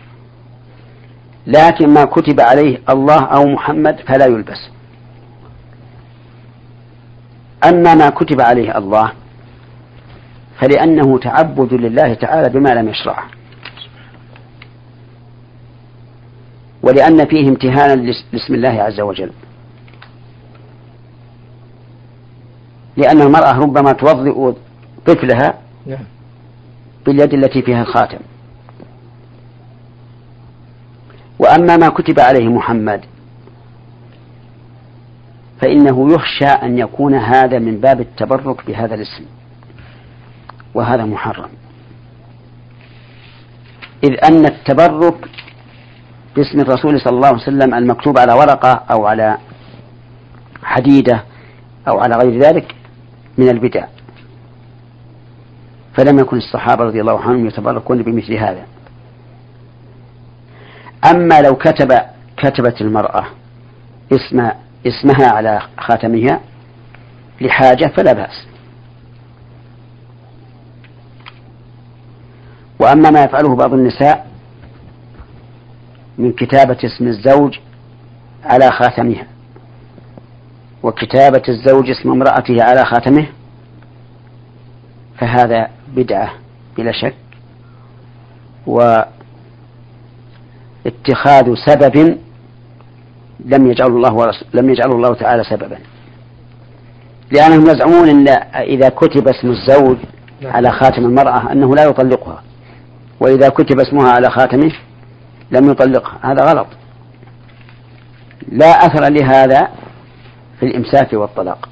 لكن 1.47 1.89
ما 1.89 2.05
كتب 2.05 2.41
عليه 2.41 2.81
الله 2.89 3.25
أو 3.25 3.47
محمد 3.47 4.01
فلا 4.01 4.27
يلبس. 4.27 4.71
أما 7.65 7.95
ما 7.95 8.11
كتب 8.11 8.41
عليه 8.41 8.79
الله 8.79 9.13
فلأنه 10.61 11.19
تعبد 11.19 11.75
لله 11.75 12.15
تعالى 12.15 12.49
بما 12.49 12.69
لم 12.75 12.89
يشرعه 12.89 13.25
ولأن 16.83 17.27
فيه 17.27 17.49
امتهانا 17.49 18.03
لاسم 18.33 18.55
الله 18.55 18.83
عز 18.83 19.01
وجل. 19.01 19.31
لأن 22.97 23.21
المرأة 23.21 23.59
ربما 23.59 23.93
توضئ 23.93 24.53
طفلها 25.07 25.55
نعم. 25.87 26.05
باليد 27.07 27.35
التي 27.35 27.63
فيها 27.63 27.83
الخاتم. 27.83 28.19
وأما 31.39 31.77
ما 31.77 31.89
كتب 31.89 32.21
عليه 32.21 32.49
محمد 32.49 33.01
فإنه 35.61 36.13
يخشى 36.13 36.47
أن 36.47 36.79
يكون 36.79 37.15
هذا 37.15 37.59
من 37.59 37.81
باب 37.81 38.01
التبرك 38.01 38.67
بهذا 38.67 38.95
الاسم. 38.95 39.25
وهذا 40.75 41.05
محرم. 41.05 41.49
إذ 44.05 44.25
أن 44.25 44.47
التبرك 44.47 45.29
باسم 46.37 46.61
الرسول 46.61 47.01
صلى 47.01 47.17
الله 47.17 47.29
عليه 47.29 47.43
وسلم 47.43 47.75
المكتوب 47.75 48.19
على 48.19 48.33
ورقة 48.33 48.73
أو 48.91 49.07
على 49.07 49.39
حديدة 50.63 51.25
أو 51.89 52.01
على 52.01 52.17
غير 52.17 52.43
ذلك 52.43 52.75
من 53.39 53.49
البدع. 53.49 53.85
فلم 55.95 56.19
يكن 56.19 56.37
الصحابة 56.37 56.85
رضي 56.85 57.01
الله 57.01 57.21
عنهم 57.21 57.47
يتبركون 57.47 58.03
بمثل 58.03 58.35
هذا. 58.35 58.67
أما 61.11 61.41
لو 61.41 61.57
كتب 61.57 61.99
كتبت 62.37 62.81
المرأة 62.81 63.27
اسم 64.13 64.51
اسمها 64.87 65.31
على 65.33 65.63
خاتمها 65.79 66.41
لحاجة 67.41 67.93
فلا 67.97 68.13
بأس. 68.13 68.50
وأما 72.81 73.11
ما 73.11 73.25
يفعله 73.25 73.57
بعض 73.57 73.75
النساء 73.75 74.27
من 76.19 76.33
كتابة 76.33 76.77
اسم 76.85 77.07
الزوج 77.07 77.59
على 78.45 78.71
خاتمها 78.71 79.27
وكتابة 80.83 81.43
الزوج 81.49 81.91
اسم 81.91 82.11
امرأته 82.11 82.63
على 82.63 82.85
خاتمه 82.85 83.27
فهذا 85.19 85.69
بدعة 85.97 86.33
بلا 86.77 86.93
شك 86.93 87.15
واتخاذ 90.87 91.55
سبب 91.67 92.19
لم 93.45 93.71
يجعل 93.71 93.91
الله 93.91 94.33
لم 94.55 94.71
يجعله 94.71 94.95
الله 94.95 95.15
تعالى 95.15 95.45
سببا 95.45 95.79
لأنهم 97.31 97.63
يزعمون 97.63 98.09
أن 98.09 98.29
إذا 98.55 98.89
كتب 98.89 99.29
اسم 99.29 99.51
الزوج. 99.51 99.97
على 100.45 100.71
خاتم 100.71 101.05
المرأة 101.05 101.53
أنه 101.53 101.75
لا 101.75 101.85
يطلقها 101.85 102.20
وإذا 103.21 103.49
كتب 103.49 103.81
اسمها 103.81 104.13
على 104.13 104.31
خاتمه 104.31 104.73
لم 105.51 105.71
يطلقها 105.71 106.19
هذا 106.23 106.45
غلط. 106.45 106.67
لا 108.53 108.67
أثر 108.67 109.13
لهذا 109.13 109.69
في 110.61 110.67
الإمساك 110.67 111.13
والطلاق. 111.13 111.69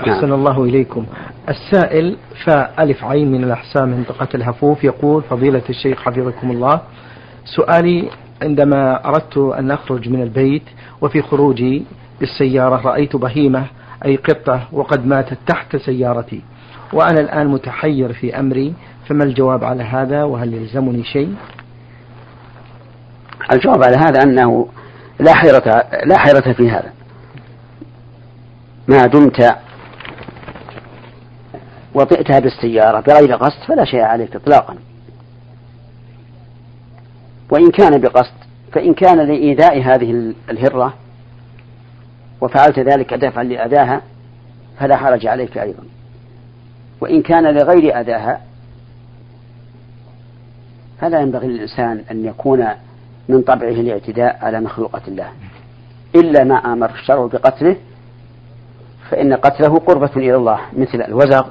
أحسن 0.00 0.32
الله 0.32 0.64
إليكم. 0.64 1.06
السائل 1.48 2.16
فاء 2.44 2.74
ألف 2.78 3.04
عين 3.04 3.32
من 3.32 3.44
الأحساء 3.44 3.86
منطقة 3.86 4.28
الهفوف 4.34 4.84
يقول 4.84 5.22
فضيلة 5.22 5.62
الشيخ 5.70 6.00
حفظكم 6.00 6.50
الله 6.50 6.80
سؤالي 7.44 8.10
عندما 8.42 9.08
أردت 9.08 9.38
أن 9.38 9.70
أخرج 9.70 10.08
من 10.08 10.22
البيت 10.22 10.62
وفي 11.00 11.22
خروجي 11.22 11.84
بالسيارة 12.20 12.80
رأيت 12.88 13.16
بهيمة 13.16 13.66
أي 14.04 14.16
قطة 14.16 14.68
وقد 14.72 15.06
ماتت 15.06 15.38
تحت 15.46 15.76
سيارتي 15.76 16.42
وأنا 16.92 17.20
الآن 17.20 17.46
متحير 17.48 18.12
في 18.12 18.40
أمري 18.40 18.74
فما 19.08 19.24
الجواب 19.24 19.64
على 19.64 19.82
هذا 19.82 20.24
وهل 20.24 20.54
يلزمني 20.54 21.04
شيء؟ 21.04 21.34
الجواب 23.52 23.82
على 23.82 23.96
هذا 23.96 24.22
أنه 24.22 24.68
لا 25.20 25.34
حيرة 25.34 25.84
لا 26.04 26.18
حيرة 26.18 26.52
في 26.52 26.70
هذا. 26.70 26.92
ما 28.88 29.06
دمت 29.06 29.56
وطئتها 31.94 32.38
بالسيارة 32.38 33.00
بغير 33.00 33.34
قصد 33.34 33.62
فلا 33.68 33.84
شيء 33.84 34.00
عليك 34.00 34.36
إطلاقا. 34.36 34.76
وإن 37.50 37.70
كان 37.70 38.00
بقصد 38.00 38.34
فإن 38.72 38.94
كان 38.94 39.18
لإيذاء 39.18 39.82
هذه 39.82 40.34
الهرة 40.50 40.94
وفعلت 42.40 42.78
ذلك 42.78 43.14
دفعا 43.14 43.44
لأذاها 43.44 44.02
فلا 44.80 44.96
حرج 44.96 45.26
عليك 45.26 45.58
أيضا. 45.58 45.82
وإن 47.00 47.22
كان 47.22 47.54
لغير 47.54 48.00
أذاها 48.00 48.47
فلا 51.00 51.20
ينبغي 51.20 51.46
للإنسان 51.46 52.04
أن 52.10 52.24
يكون 52.24 52.66
من 53.28 53.42
طبعه 53.42 53.68
الاعتداء 53.68 54.38
على 54.42 54.60
مخلوقة 54.60 55.02
الله. 55.08 55.28
إلا 56.14 56.44
ما 56.44 56.54
أمر 56.54 56.90
الشرع 56.90 57.26
بقتله 57.26 57.76
فإن 59.10 59.34
قتله 59.34 59.78
قربة 59.78 60.10
إلى 60.16 60.34
الله 60.34 60.60
مثل 60.72 61.02
الوزغ 61.02 61.46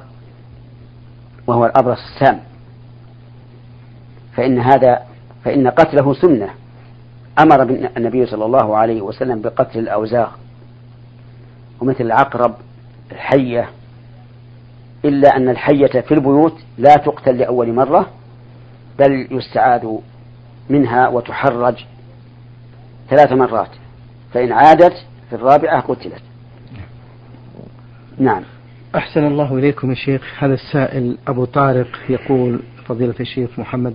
وهو 1.46 1.66
الأبرص 1.66 1.98
السام. 2.14 2.40
فإن 4.36 4.58
هذا 4.58 5.02
فإن 5.44 5.68
قتله 5.68 6.14
سنة. 6.14 6.50
أمر 7.38 7.62
النبي 7.96 8.26
صلى 8.26 8.44
الله 8.44 8.76
عليه 8.76 9.02
وسلم 9.02 9.40
بقتل 9.40 9.78
الأوزاغ 9.78 10.28
ومثل 11.80 12.04
العقرب 12.04 12.54
الحية. 13.12 13.68
إلا 15.04 15.36
أن 15.36 15.48
الحية 15.48 16.00
في 16.00 16.14
البيوت 16.14 16.54
لا 16.78 16.94
تقتل 16.94 17.38
لأول 17.38 17.72
مرة 17.72 18.06
بل 18.98 19.28
يستعاذ 19.30 19.86
منها 20.70 21.08
وتحرج 21.08 21.84
ثلاث 23.10 23.32
مرات. 23.32 23.70
فإن 24.34 24.52
عادت 24.52 24.92
في 25.30 25.36
الرابعة 25.36 25.80
قتلت. 25.80 26.22
نعم. 28.18 28.42
أحسن 28.94 29.26
الله 29.26 29.58
إليكم 29.58 29.90
يا 29.90 29.94
شيخ. 29.94 30.22
هذا 30.38 30.54
السائل 30.54 31.18
أبو 31.28 31.44
طارق 31.44 31.88
يقول 32.08 32.60
فضيلة 32.86 33.14
الشيخ 33.20 33.58
محمد 33.58 33.94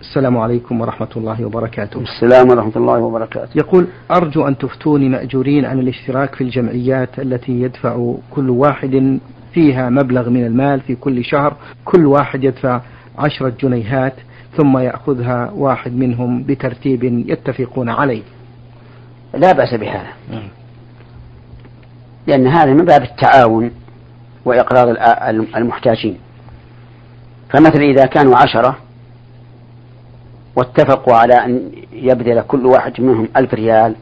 السلام 0.00 0.38
عليكم 0.38 0.80
ورحمة 0.80 1.08
الله 1.16 1.44
وبركاته. 1.44 2.00
السلام 2.00 2.48
ورحمة 2.48 2.76
الله 2.76 2.98
وبركاته. 2.98 3.58
يقول 3.58 3.86
أرجو 4.10 4.48
أن 4.48 4.58
تفتوني 4.58 5.08
مأجورين 5.08 5.64
عن 5.64 5.78
الاشتراك 5.78 6.34
في 6.34 6.44
الجمعيات 6.44 7.18
التي 7.18 7.52
يدفع 7.52 8.14
كل 8.30 8.50
واحد 8.50 9.18
فيها 9.52 9.90
مبلغ 9.90 10.30
من 10.30 10.46
المال 10.46 10.80
في 10.80 10.94
كل 10.94 11.24
شهر. 11.24 11.56
كل 11.84 12.06
واحد 12.06 12.44
يدفع 12.44 12.80
عشرة 13.18 13.52
جنيهات. 13.60 14.14
ثم 14.56 14.78
يأخذها 14.78 15.50
واحد 15.54 15.92
منهم 15.92 16.42
بترتيب 16.42 17.04
يتفقون 17.04 17.88
عليه. 17.88 18.22
لا 19.34 19.52
بأس 19.52 19.74
بهذا. 19.74 20.12
لأن 22.26 22.46
هذا 22.46 22.72
من 22.72 22.84
باب 22.84 23.02
التعاون 23.02 23.70
وإقراض 24.44 24.88
المحتاجين. 25.56 26.18
فمثلا 27.50 27.82
إذا 27.82 28.06
كانوا 28.06 28.36
عشرة 28.36 28.76
واتفقوا 30.56 31.14
على 31.14 31.34
أن 31.34 31.72
يبذل 31.92 32.42
كل 32.42 32.66
واحد 32.66 33.00
منهم 33.00 33.28
ألف 33.36 33.54
ريال 33.54 33.94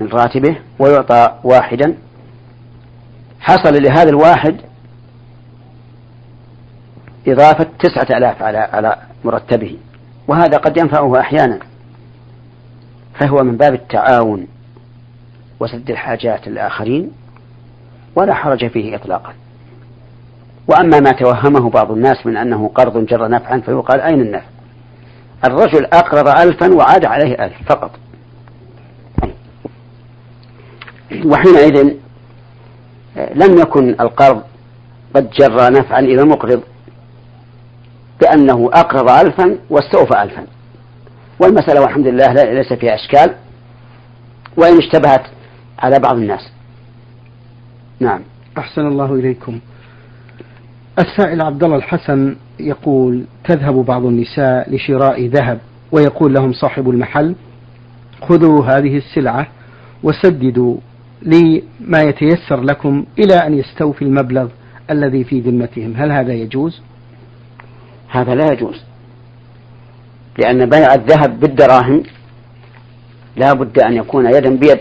من 0.00 0.08
راتبه 0.08 0.56
ويعطى 0.78 1.38
واحدا 1.44 1.94
حصل 3.40 3.82
لهذا 3.82 4.10
الواحد 4.10 4.56
إضافة 7.26 7.66
تسعة 7.78 8.18
آلاف 8.18 8.42
على 8.42 8.58
على 8.58 8.96
مرتبه. 9.24 9.76
وهذا 10.28 10.56
قد 10.56 10.76
ينفعه 10.76 11.20
أحيانا. 11.20 11.58
فهو 13.14 13.44
من 13.44 13.56
باب 13.56 13.74
التعاون 13.74 14.46
وسد 15.60 15.90
الحاجات 15.90 16.46
الآخرين 16.46 17.12
ولا 18.14 18.34
حرج 18.34 18.66
فيه 18.66 18.96
إطلاقا. 18.96 19.32
وأما 20.68 21.00
ما 21.00 21.10
توهمه 21.10 21.70
بعض 21.70 21.90
الناس 21.90 22.26
من 22.26 22.36
أنه 22.36 22.70
قرض 22.74 23.06
جر 23.06 23.28
نفعا 23.28 23.60
فيقال 23.60 24.00
أين 24.00 24.20
النفع؟ 24.20 24.46
الرجل 25.44 25.84
أقرض 25.84 26.28
ألفا 26.28 26.74
وعاد 26.74 27.04
عليه 27.04 27.44
ألف 27.44 27.54
فقط. 27.66 27.90
وحينئذ 31.24 31.94
لم 33.34 33.58
يكن 33.58 33.96
القرض 34.00 34.42
قد 35.14 35.30
جر 35.30 35.72
نفعا 35.72 36.00
إلى 36.00 36.22
المقرض 36.22 36.62
بأنه 38.20 38.70
أقرض 38.72 39.10
ألفا 39.10 39.58
واستوفى 39.70 40.22
ألفا. 40.22 40.46
والمسألة 41.40 41.80
والحمد 41.80 42.06
لله 42.06 42.32
ليس 42.32 42.72
فيها 42.72 42.94
إشكال 42.94 43.34
وإن 44.56 44.78
اشتبهت 44.78 45.26
على 45.78 45.98
بعض 45.98 46.16
الناس. 46.16 46.50
نعم. 48.00 48.20
أحسن 48.58 48.86
الله 48.86 49.14
إليكم. 49.14 49.60
السائل 50.98 51.42
عبد 51.42 51.64
الله 51.64 51.76
الحسن 51.76 52.36
يقول 52.60 53.24
تذهب 53.44 53.74
بعض 53.74 54.04
النساء 54.04 54.74
لشراء 54.74 55.26
ذهب 55.26 55.58
ويقول 55.92 56.34
لهم 56.34 56.52
صاحب 56.52 56.90
المحل 56.90 57.34
خذوا 58.22 58.64
هذه 58.64 58.96
السلعة 58.96 59.46
وسددوا 60.02 60.76
لي 61.22 61.62
ما 61.80 62.02
يتيسر 62.02 62.60
لكم 62.60 63.04
إلى 63.18 63.34
أن 63.34 63.58
يستوفي 63.58 64.02
المبلغ 64.02 64.48
الذي 64.90 65.24
في 65.24 65.40
ذمتهم. 65.40 65.94
هل 65.96 66.12
هذا 66.12 66.32
يجوز؟ 66.32 66.80
هذا 68.08 68.34
لا 68.34 68.52
يجوز. 68.52 68.84
لأن 70.38 70.68
بيع 70.68 70.94
الذهب 70.94 71.40
بالدراهم 71.40 72.02
لا 73.36 73.52
بد 73.52 73.78
أن 73.78 73.92
يكون 73.92 74.26
يدا 74.26 74.56
بيد. 74.56 74.80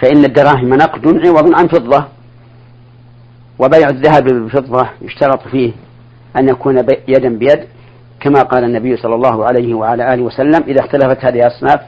فإن 0.00 0.24
الدراهم 0.24 0.74
نقد 0.74 1.06
عوض 1.06 1.54
عن 1.54 1.68
فضة 1.68 2.04
وبيع 3.58 3.88
الذهب 3.88 4.24
بالفضة 4.24 4.88
يشترط 5.02 5.48
فيه 5.48 5.72
أن 6.36 6.48
يكون 6.48 6.76
يدا 7.08 7.28
بيد 7.38 7.64
كما 8.20 8.42
قال 8.42 8.64
النبي 8.64 8.96
صلى 8.96 9.14
الله 9.14 9.44
عليه 9.44 9.74
وعلى 9.74 10.14
آله 10.14 10.22
وسلم 10.22 10.62
إذا 10.66 10.80
اختلفت 10.80 11.24
هذه 11.24 11.46
الأصناف 11.46 11.80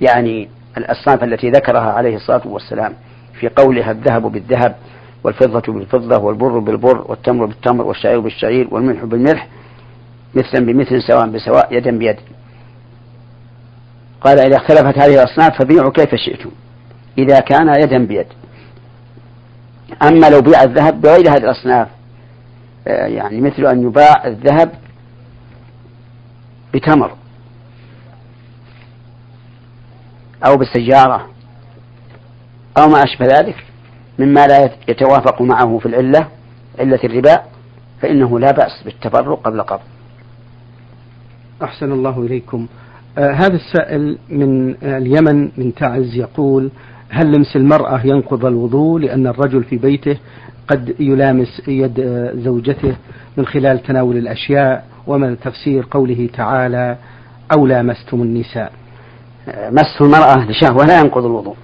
يعني 0.00 0.48
الأصناف 0.76 1.24
التي 1.24 1.50
ذكرها 1.50 1.92
عليه 1.92 2.16
الصلاة 2.16 2.42
والسلام 2.44 2.94
في 3.40 3.48
قولها 3.48 3.90
الذهب 3.90 4.22
بالذهب 4.22 4.76
والفضة 5.24 5.72
بالفضة 5.72 6.18
والبر 6.18 6.58
بالبر 6.58 7.04
والتمر 7.10 7.46
بالتمر 7.46 7.86
والشعير 7.86 8.20
بالشعير 8.20 8.68
والملح 8.70 9.04
بالملح 9.04 9.48
مثلا 10.34 10.66
بمثل 10.66 11.02
سواء 11.02 11.26
بسواء 11.26 11.74
يدا 11.76 11.98
بيد. 11.98 12.16
قال 14.20 14.38
إذا 14.38 14.56
اختلفت 14.56 14.98
هذه 14.98 15.22
الأصناف 15.22 15.62
فبيعوا 15.62 15.90
كيف 15.90 16.14
شئتم. 16.14 16.50
إذا 17.18 17.40
كان 17.40 17.68
يدا 17.82 18.06
بيد. 18.06 18.26
أما 20.02 20.30
لو 20.30 20.40
بيع 20.40 20.62
الذهب 20.62 21.00
بغير 21.00 21.28
هذه 21.28 21.44
الأصناف 21.44 21.88
آه، 22.88 23.06
يعني 23.06 23.40
مثل 23.40 23.66
أن 23.66 23.82
يباع 23.82 24.26
الذهب 24.26 24.72
بتمر 26.74 27.12
أو 30.46 30.56
بالسيارة 30.56 31.26
أو 32.78 32.88
ما 32.88 33.02
أشبه 33.02 33.26
ذلك 33.26 33.69
مما 34.20 34.46
لا 34.46 34.70
يتوافق 34.88 35.42
معه 35.42 35.78
في 35.78 35.86
العلة 35.86 36.28
علة 36.78 37.00
الربا 37.04 37.42
فإنه 38.00 38.38
لا 38.38 38.50
بأس 38.50 38.82
بالتفرق 38.84 39.40
قبل 39.42 39.62
قبض. 39.62 39.80
أحسن 41.62 41.92
الله 41.92 42.22
إليكم. 42.22 42.66
آه 43.18 43.30
هذا 43.32 43.54
السائل 43.54 44.18
من 44.28 44.74
اليمن 44.82 45.50
من 45.56 45.74
تعز 45.74 46.14
يقول 46.16 46.70
هل 47.08 47.32
لمس 47.32 47.56
المرأة 47.56 48.00
ينقض 48.06 48.44
الوضوء 48.46 49.00
لأن 49.00 49.26
الرجل 49.26 49.64
في 49.64 49.76
بيته 49.76 50.16
قد 50.68 50.94
يلامس 51.00 51.62
يد 51.68 52.00
زوجته 52.34 52.96
من 53.36 53.46
خلال 53.46 53.82
تناول 53.82 54.16
الأشياء؟ 54.16 54.86
ومن 55.06 55.40
تفسير 55.40 55.86
قوله 55.90 56.28
تعالى 56.32 56.96
أو 57.52 57.66
لامستم 57.66 58.22
النساء؟ 58.22 58.72
مس 59.48 60.00
المرأة 60.00 60.50
لشهوة 60.50 60.86
لا 60.86 61.00
ينقض 61.00 61.24
الوضوء. 61.24 61.56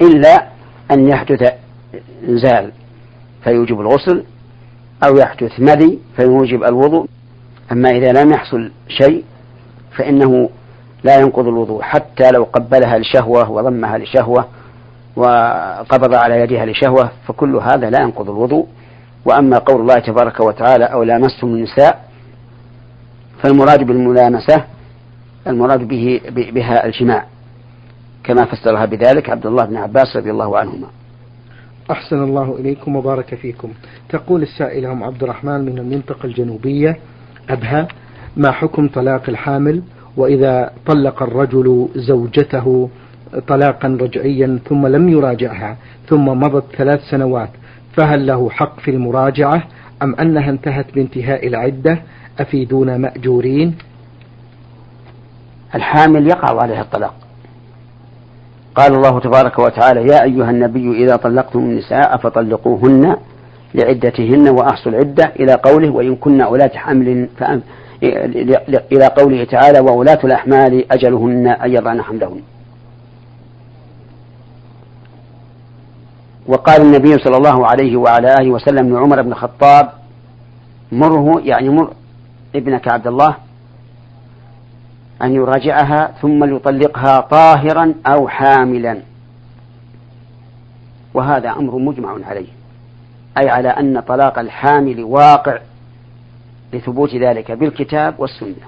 إلا 0.00 0.57
أن 0.90 1.08
يحدث 1.08 1.54
إنزال 2.28 2.72
فيوجب 3.44 3.80
الغسل 3.80 4.24
أو 5.04 5.16
يحدث 5.16 5.60
مذي 5.60 5.98
فيوجب 6.16 6.64
الوضوء. 6.64 7.06
أما 7.72 7.90
إذا 7.90 8.12
لم 8.12 8.32
يحصل 8.32 8.70
شيء 8.88 9.24
فإنه 9.96 10.50
لا 11.04 11.20
ينقض 11.20 11.46
الوضوء 11.46 11.82
حتى 11.82 12.30
لو 12.30 12.44
قبلها 12.44 12.98
لشهوة 12.98 13.50
وضمها 13.50 13.98
لشهوة 13.98 14.48
وقبض 15.16 16.14
على 16.14 16.40
يدها 16.40 16.66
لشهوة 16.66 17.10
فكل 17.26 17.56
هذا 17.56 17.90
لا 17.90 18.00
ينقض 18.00 18.30
الوضوء. 18.30 18.66
وأما 19.24 19.58
قول 19.58 19.80
الله 19.80 19.94
تبارك 19.94 20.40
وتعالى 20.40 20.84
أو 20.84 21.02
لامستم 21.02 21.46
النساء 21.46 22.08
فالمراد 23.42 23.82
بالملامسة 23.82 24.64
المراد 25.46 25.88
به 25.88 26.20
بها 26.28 26.86
الجماع. 26.86 27.26
كما 28.28 28.44
فسرها 28.44 28.84
بذلك 28.84 29.30
عبد 29.30 29.46
الله 29.46 29.64
بن 29.64 29.76
عباس 29.76 30.16
رضي 30.16 30.30
الله 30.30 30.58
عنهما. 30.58 30.86
أحسن 31.90 32.22
الله 32.22 32.56
إليكم 32.58 32.96
وبارك 32.96 33.34
فيكم. 33.34 33.72
تقول 34.08 34.42
السائلة 34.42 34.92
أم 34.92 35.02
عبد 35.04 35.22
الرحمن 35.22 35.60
من 35.60 35.78
المنطقة 35.78 36.26
الجنوبية 36.26 36.96
أبها 37.50 37.88
ما 38.36 38.50
حكم 38.50 38.88
طلاق 38.88 39.22
الحامل؟ 39.28 39.82
وإذا 40.16 40.72
طلق 40.86 41.22
الرجل 41.22 41.88
زوجته 41.94 42.90
طلاقا 43.48 43.98
رجعيا 44.00 44.58
ثم 44.68 44.86
لم 44.86 45.08
يراجعها 45.08 45.76
ثم 46.08 46.24
مضت 46.24 46.64
ثلاث 46.76 47.00
سنوات 47.10 47.50
فهل 47.96 48.26
له 48.26 48.50
حق 48.50 48.80
في 48.80 48.90
المراجعة؟ 48.90 49.62
أم 50.02 50.14
أنها 50.14 50.50
انتهت 50.50 50.94
بانتهاء 50.94 51.46
العدة؟ 51.46 52.02
أفيدونا 52.40 52.96
مأجورين؟ 52.98 53.74
الحامل 55.74 56.26
يقع 56.26 56.60
عليها 56.62 56.82
الطلاق. 56.82 57.27
قال 58.78 58.94
الله 58.94 59.20
تبارك 59.20 59.58
وتعالى 59.58 60.00
يا 60.00 60.22
أيها 60.22 60.50
النبي 60.50 61.04
إذا 61.04 61.16
طلقتم 61.16 61.58
النساء 61.58 62.16
فطلقوهن 62.16 63.16
لعدتهن 63.74 64.48
وأحصوا 64.48 64.92
العدة 64.92 65.32
إلى 65.40 65.52
قوله 65.54 65.90
وإن 65.90 66.16
كن 66.16 66.40
أولاة 66.40 66.70
حمل 66.74 67.28
إلى 68.92 69.06
قوله 69.06 69.44
تعالى 69.44 69.80
وولاة 69.80 70.18
الأحمال 70.24 70.92
أجلهن 70.92 71.46
أن 71.46 71.70
يضعن 71.72 72.02
حملهن 72.02 72.40
وقال 76.46 76.82
النبي 76.82 77.18
صلى 77.18 77.36
الله 77.36 77.66
عليه 77.66 77.96
وعلى 77.96 78.34
آله 78.40 78.50
وسلم 78.50 78.94
لعمر 78.94 79.22
بن 79.22 79.32
الخطاب 79.32 79.90
مره 80.92 81.40
يعني 81.44 81.68
مر 81.68 81.90
ابنك 82.54 82.88
عبد 82.88 83.06
الله 83.06 83.36
أن 85.22 85.34
يراجعها 85.34 86.14
ثم 86.22 86.56
يطلقها 86.56 87.20
طاهرا 87.20 87.94
أو 88.06 88.28
حاملا. 88.28 89.00
وهذا 91.14 91.50
أمر 91.50 91.78
مجمع 91.78 92.16
عليه 92.26 92.48
أي 93.38 93.48
على 93.48 93.68
أن 93.68 94.00
طلاق 94.00 94.38
الحامل 94.38 95.04
واقع 95.04 95.58
لثبوت 96.72 97.14
ذلك 97.14 97.52
بالكتاب 97.52 98.20
والسنة. 98.20 98.66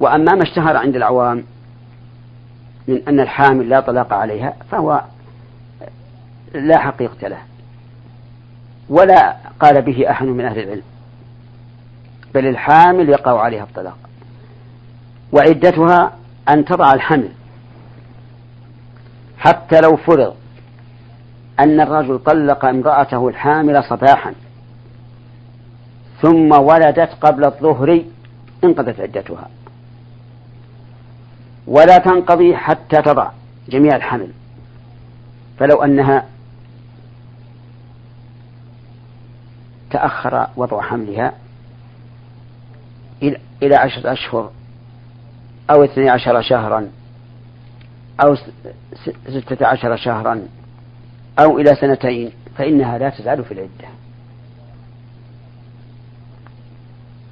وأما 0.00 0.34
ما 0.34 0.42
اشتهر 0.42 0.76
عند 0.76 0.96
العوام 0.96 1.44
من 2.88 3.02
أن 3.08 3.20
الحامل 3.20 3.68
لا 3.68 3.80
طلاق 3.80 4.12
عليها 4.12 4.54
فهو 4.70 5.02
لا 6.54 6.78
حقيقة 6.78 7.28
له 7.28 7.38
ولا 8.88 9.36
قال 9.60 9.82
به 9.82 10.10
أحد 10.10 10.26
من 10.26 10.44
أهل 10.44 10.58
العلم 10.58 10.82
بل 12.34 12.46
الحامل 12.46 13.08
يقع 13.08 13.40
عليها 13.40 13.62
الطلاق. 13.62 13.96
وعدتها 15.32 16.12
أن 16.48 16.64
تضع 16.64 16.92
الحمل. 16.92 17.28
حتى 19.38 19.80
لو 19.80 19.96
فرض 19.96 20.34
أن 21.60 21.80
الرجل 21.80 22.18
طلق 22.18 22.64
امرأته 22.64 23.28
الحامل 23.28 23.84
صباحا 23.84 24.34
ثم 26.22 26.52
ولدت 26.52 27.10
قبل 27.20 27.44
الظهر 27.44 28.04
انقضت 28.64 29.00
عدتها. 29.00 29.48
ولا 31.66 31.98
تنقضي 31.98 32.56
حتى 32.56 33.02
تضع 33.02 33.30
جميع 33.68 33.96
الحمل. 33.96 34.28
فلو 35.58 35.82
أنها 35.82 36.26
تأخر 39.90 40.46
وضع 40.56 40.80
حملها 40.82 41.32
إلى 43.62 43.76
عشرة 43.76 44.12
أشهر 44.12 44.50
أو 45.70 45.84
اثني 45.84 46.10
عشر 46.10 46.42
شهرا 46.42 46.88
أو 48.24 48.36
ستة 49.28 49.66
عشر 49.66 49.96
شهرا 49.96 50.42
أو 51.38 51.58
إلى 51.58 51.74
سنتين 51.80 52.30
فإنها 52.56 52.98
لا 52.98 53.10
تزال 53.10 53.44
في 53.44 53.54
العدة. 53.54 53.88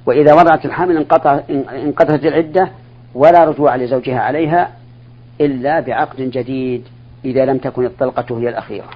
وإذا 0.05 0.33
وضعت 0.33 0.65
الحمل 0.65 0.97
انقطع 0.97 1.39
انقطعت 1.49 2.25
العدة 2.25 2.71
ولا 3.15 3.45
رجوع 3.45 3.75
لزوجها 3.75 4.19
عليها 4.19 4.71
إلا 5.41 5.79
بعقد 5.79 6.21
جديد 6.21 6.83
إذا 7.25 7.45
لم 7.45 7.57
تكن 7.57 7.85
الطلقة 7.85 8.39
هي 8.39 8.49
الأخيرة. 8.49 8.89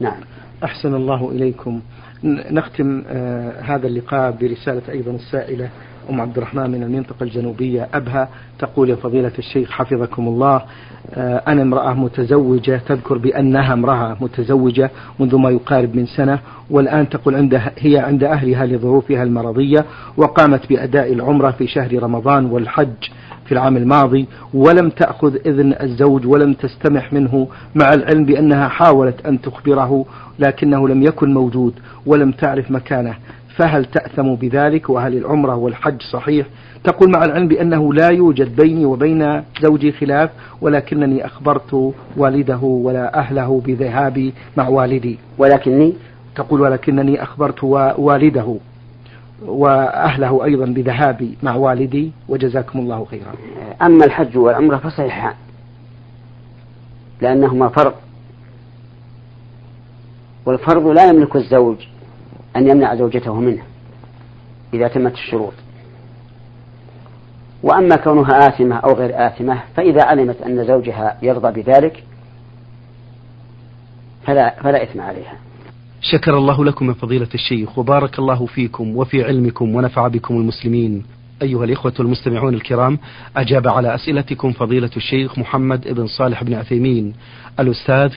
نعم. 0.00 0.20
أحسن 0.64 0.94
الله 0.94 1.30
إليكم. 1.30 1.80
نختم 2.24 3.04
آه 3.08 3.60
هذا 3.60 3.86
اللقاء 3.86 4.30
برسالة 4.30 4.82
أيضا 4.88 5.10
السائلة 5.10 5.70
أم 6.10 6.20
عبد 6.20 6.36
الرحمن 6.36 6.70
من 6.70 6.82
المنطقة 6.82 7.24
الجنوبية 7.24 7.88
أبها 7.94 8.28
تقول 8.58 8.90
يا 8.90 8.94
فضيلة 8.96 9.32
الشيخ 9.38 9.70
حفظكم 9.70 10.28
الله 10.28 10.62
آه 11.14 11.42
أنا 11.48 11.62
امرأة 11.62 11.92
متزوجة 11.94 12.80
تذكر 12.88 13.18
بأنها 13.18 13.72
امرأة 13.72 14.16
متزوجة 14.20 14.90
منذ 15.18 15.36
ما 15.36 15.50
يقارب 15.50 15.96
من 15.96 16.06
سنة 16.06 16.38
والآن 16.70 17.08
تقول 17.08 17.34
عندها 17.34 17.72
هي 17.78 17.98
عند 17.98 18.24
أهلها 18.24 18.66
لظروفها 18.66 19.22
المرضية 19.22 19.84
وقامت 20.16 20.68
بأداء 20.68 21.12
العمرة 21.12 21.50
في 21.50 21.66
شهر 21.66 22.02
رمضان 22.02 22.46
والحج 22.46 22.88
في 23.46 23.52
العام 23.52 23.76
الماضي 23.76 24.26
ولم 24.54 24.90
تأخذ 24.90 25.34
إذن 25.46 25.74
الزوج 25.80 26.26
ولم 26.26 26.52
تستمح 26.54 27.12
منه 27.12 27.48
مع 27.74 27.94
العلم 27.94 28.24
بأنها 28.24 28.68
حاولت 28.68 29.26
أن 29.26 29.40
تخبره 29.40 30.04
لكنه 30.38 30.88
لم 30.88 31.02
يكن 31.02 31.34
موجود 31.34 31.74
ولم 32.06 32.32
تعرف 32.32 32.70
مكانه. 32.70 33.14
فهل 33.60 33.84
تأثم 33.84 34.34
بذلك 34.34 34.90
وهل 34.90 35.16
العمرة 35.16 35.56
والحج 35.56 36.02
صحيح؟ 36.02 36.46
تقول 36.84 37.10
مع 37.10 37.24
العلم 37.24 37.48
بأنه 37.48 37.94
لا 37.94 38.08
يوجد 38.08 38.56
بيني 38.56 38.84
وبين 38.84 39.42
زوجي 39.62 39.92
خلاف 39.92 40.30
ولكنني 40.60 41.26
أخبرت 41.26 41.92
والده 42.16 42.58
ولا 42.62 43.18
أهله 43.18 43.62
بذهابي 43.66 44.34
مع 44.56 44.68
والدي. 44.68 45.18
ولكني؟ 45.38 45.94
تقول 46.36 46.60
ولكنني 46.60 47.22
أخبرت 47.22 47.64
والده 47.98 48.56
وأهله 49.46 50.44
أيضا 50.44 50.66
بذهابي 50.66 51.36
مع 51.42 51.54
والدي 51.54 52.12
وجزاكم 52.28 52.78
الله 52.78 53.04
خيرا. 53.04 53.32
أما 53.82 54.04
الحج 54.04 54.38
والعمرة 54.38 54.76
فصحيحان 54.76 55.34
لأنهما 57.20 57.68
فرض. 57.68 57.94
والفرض 60.46 60.86
لا 60.86 61.08
يملك 61.08 61.36
الزوج. 61.36 61.76
أن 62.56 62.68
يمنع 62.68 62.94
زوجته 62.94 63.40
منه 63.40 63.62
إذا 64.74 64.88
تمت 64.88 65.12
الشروط. 65.12 65.52
وأما 67.62 67.96
كونها 67.96 68.48
آثمة 68.48 68.76
أو 68.76 68.92
غير 68.94 69.26
آثمة 69.26 69.62
فإذا 69.76 70.02
علمت 70.02 70.42
أن 70.42 70.64
زوجها 70.64 71.18
يرضى 71.22 71.62
بذلك 71.62 72.04
فلا, 74.26 74.62
فلا 74.62 74.82
إثم 74.82 75.00
عليها. 75.00 75.34
شكر 76.00 76.38
الله 76.38 76.64
لكم 76.64 76.86
من 76.86 76.94
فضيلة 76.94 77.28
الشيخ 77.34 77.78
وبارك 77.78 78.18
الله 78.18 78.46
فيكم 78.46 78.96
وفي 78.96 79.24
علمكم 79.24 79.74
ونفع 79.74 80.08
بكم 80.08 80.36
المسلمين. 80.36 81.04
أيها 81.42 81.64
الإخوة 81.64 81.92
المستمعون 82.00 82.54
الكرام 82.54 82.98
أجاب 83.36 83.68
على 83.68 83.94
أسئلتكم 83.94 84.52
فضيلة 84.52 84.90
الشيخ 84.96 85.38
محمد 85.38 85.88
بن 85.88 86.06
صالح 86.06 86.44
بن 86.44 86.54
عثيمين 86.54 87.14
الأستاذ 87.60 88.14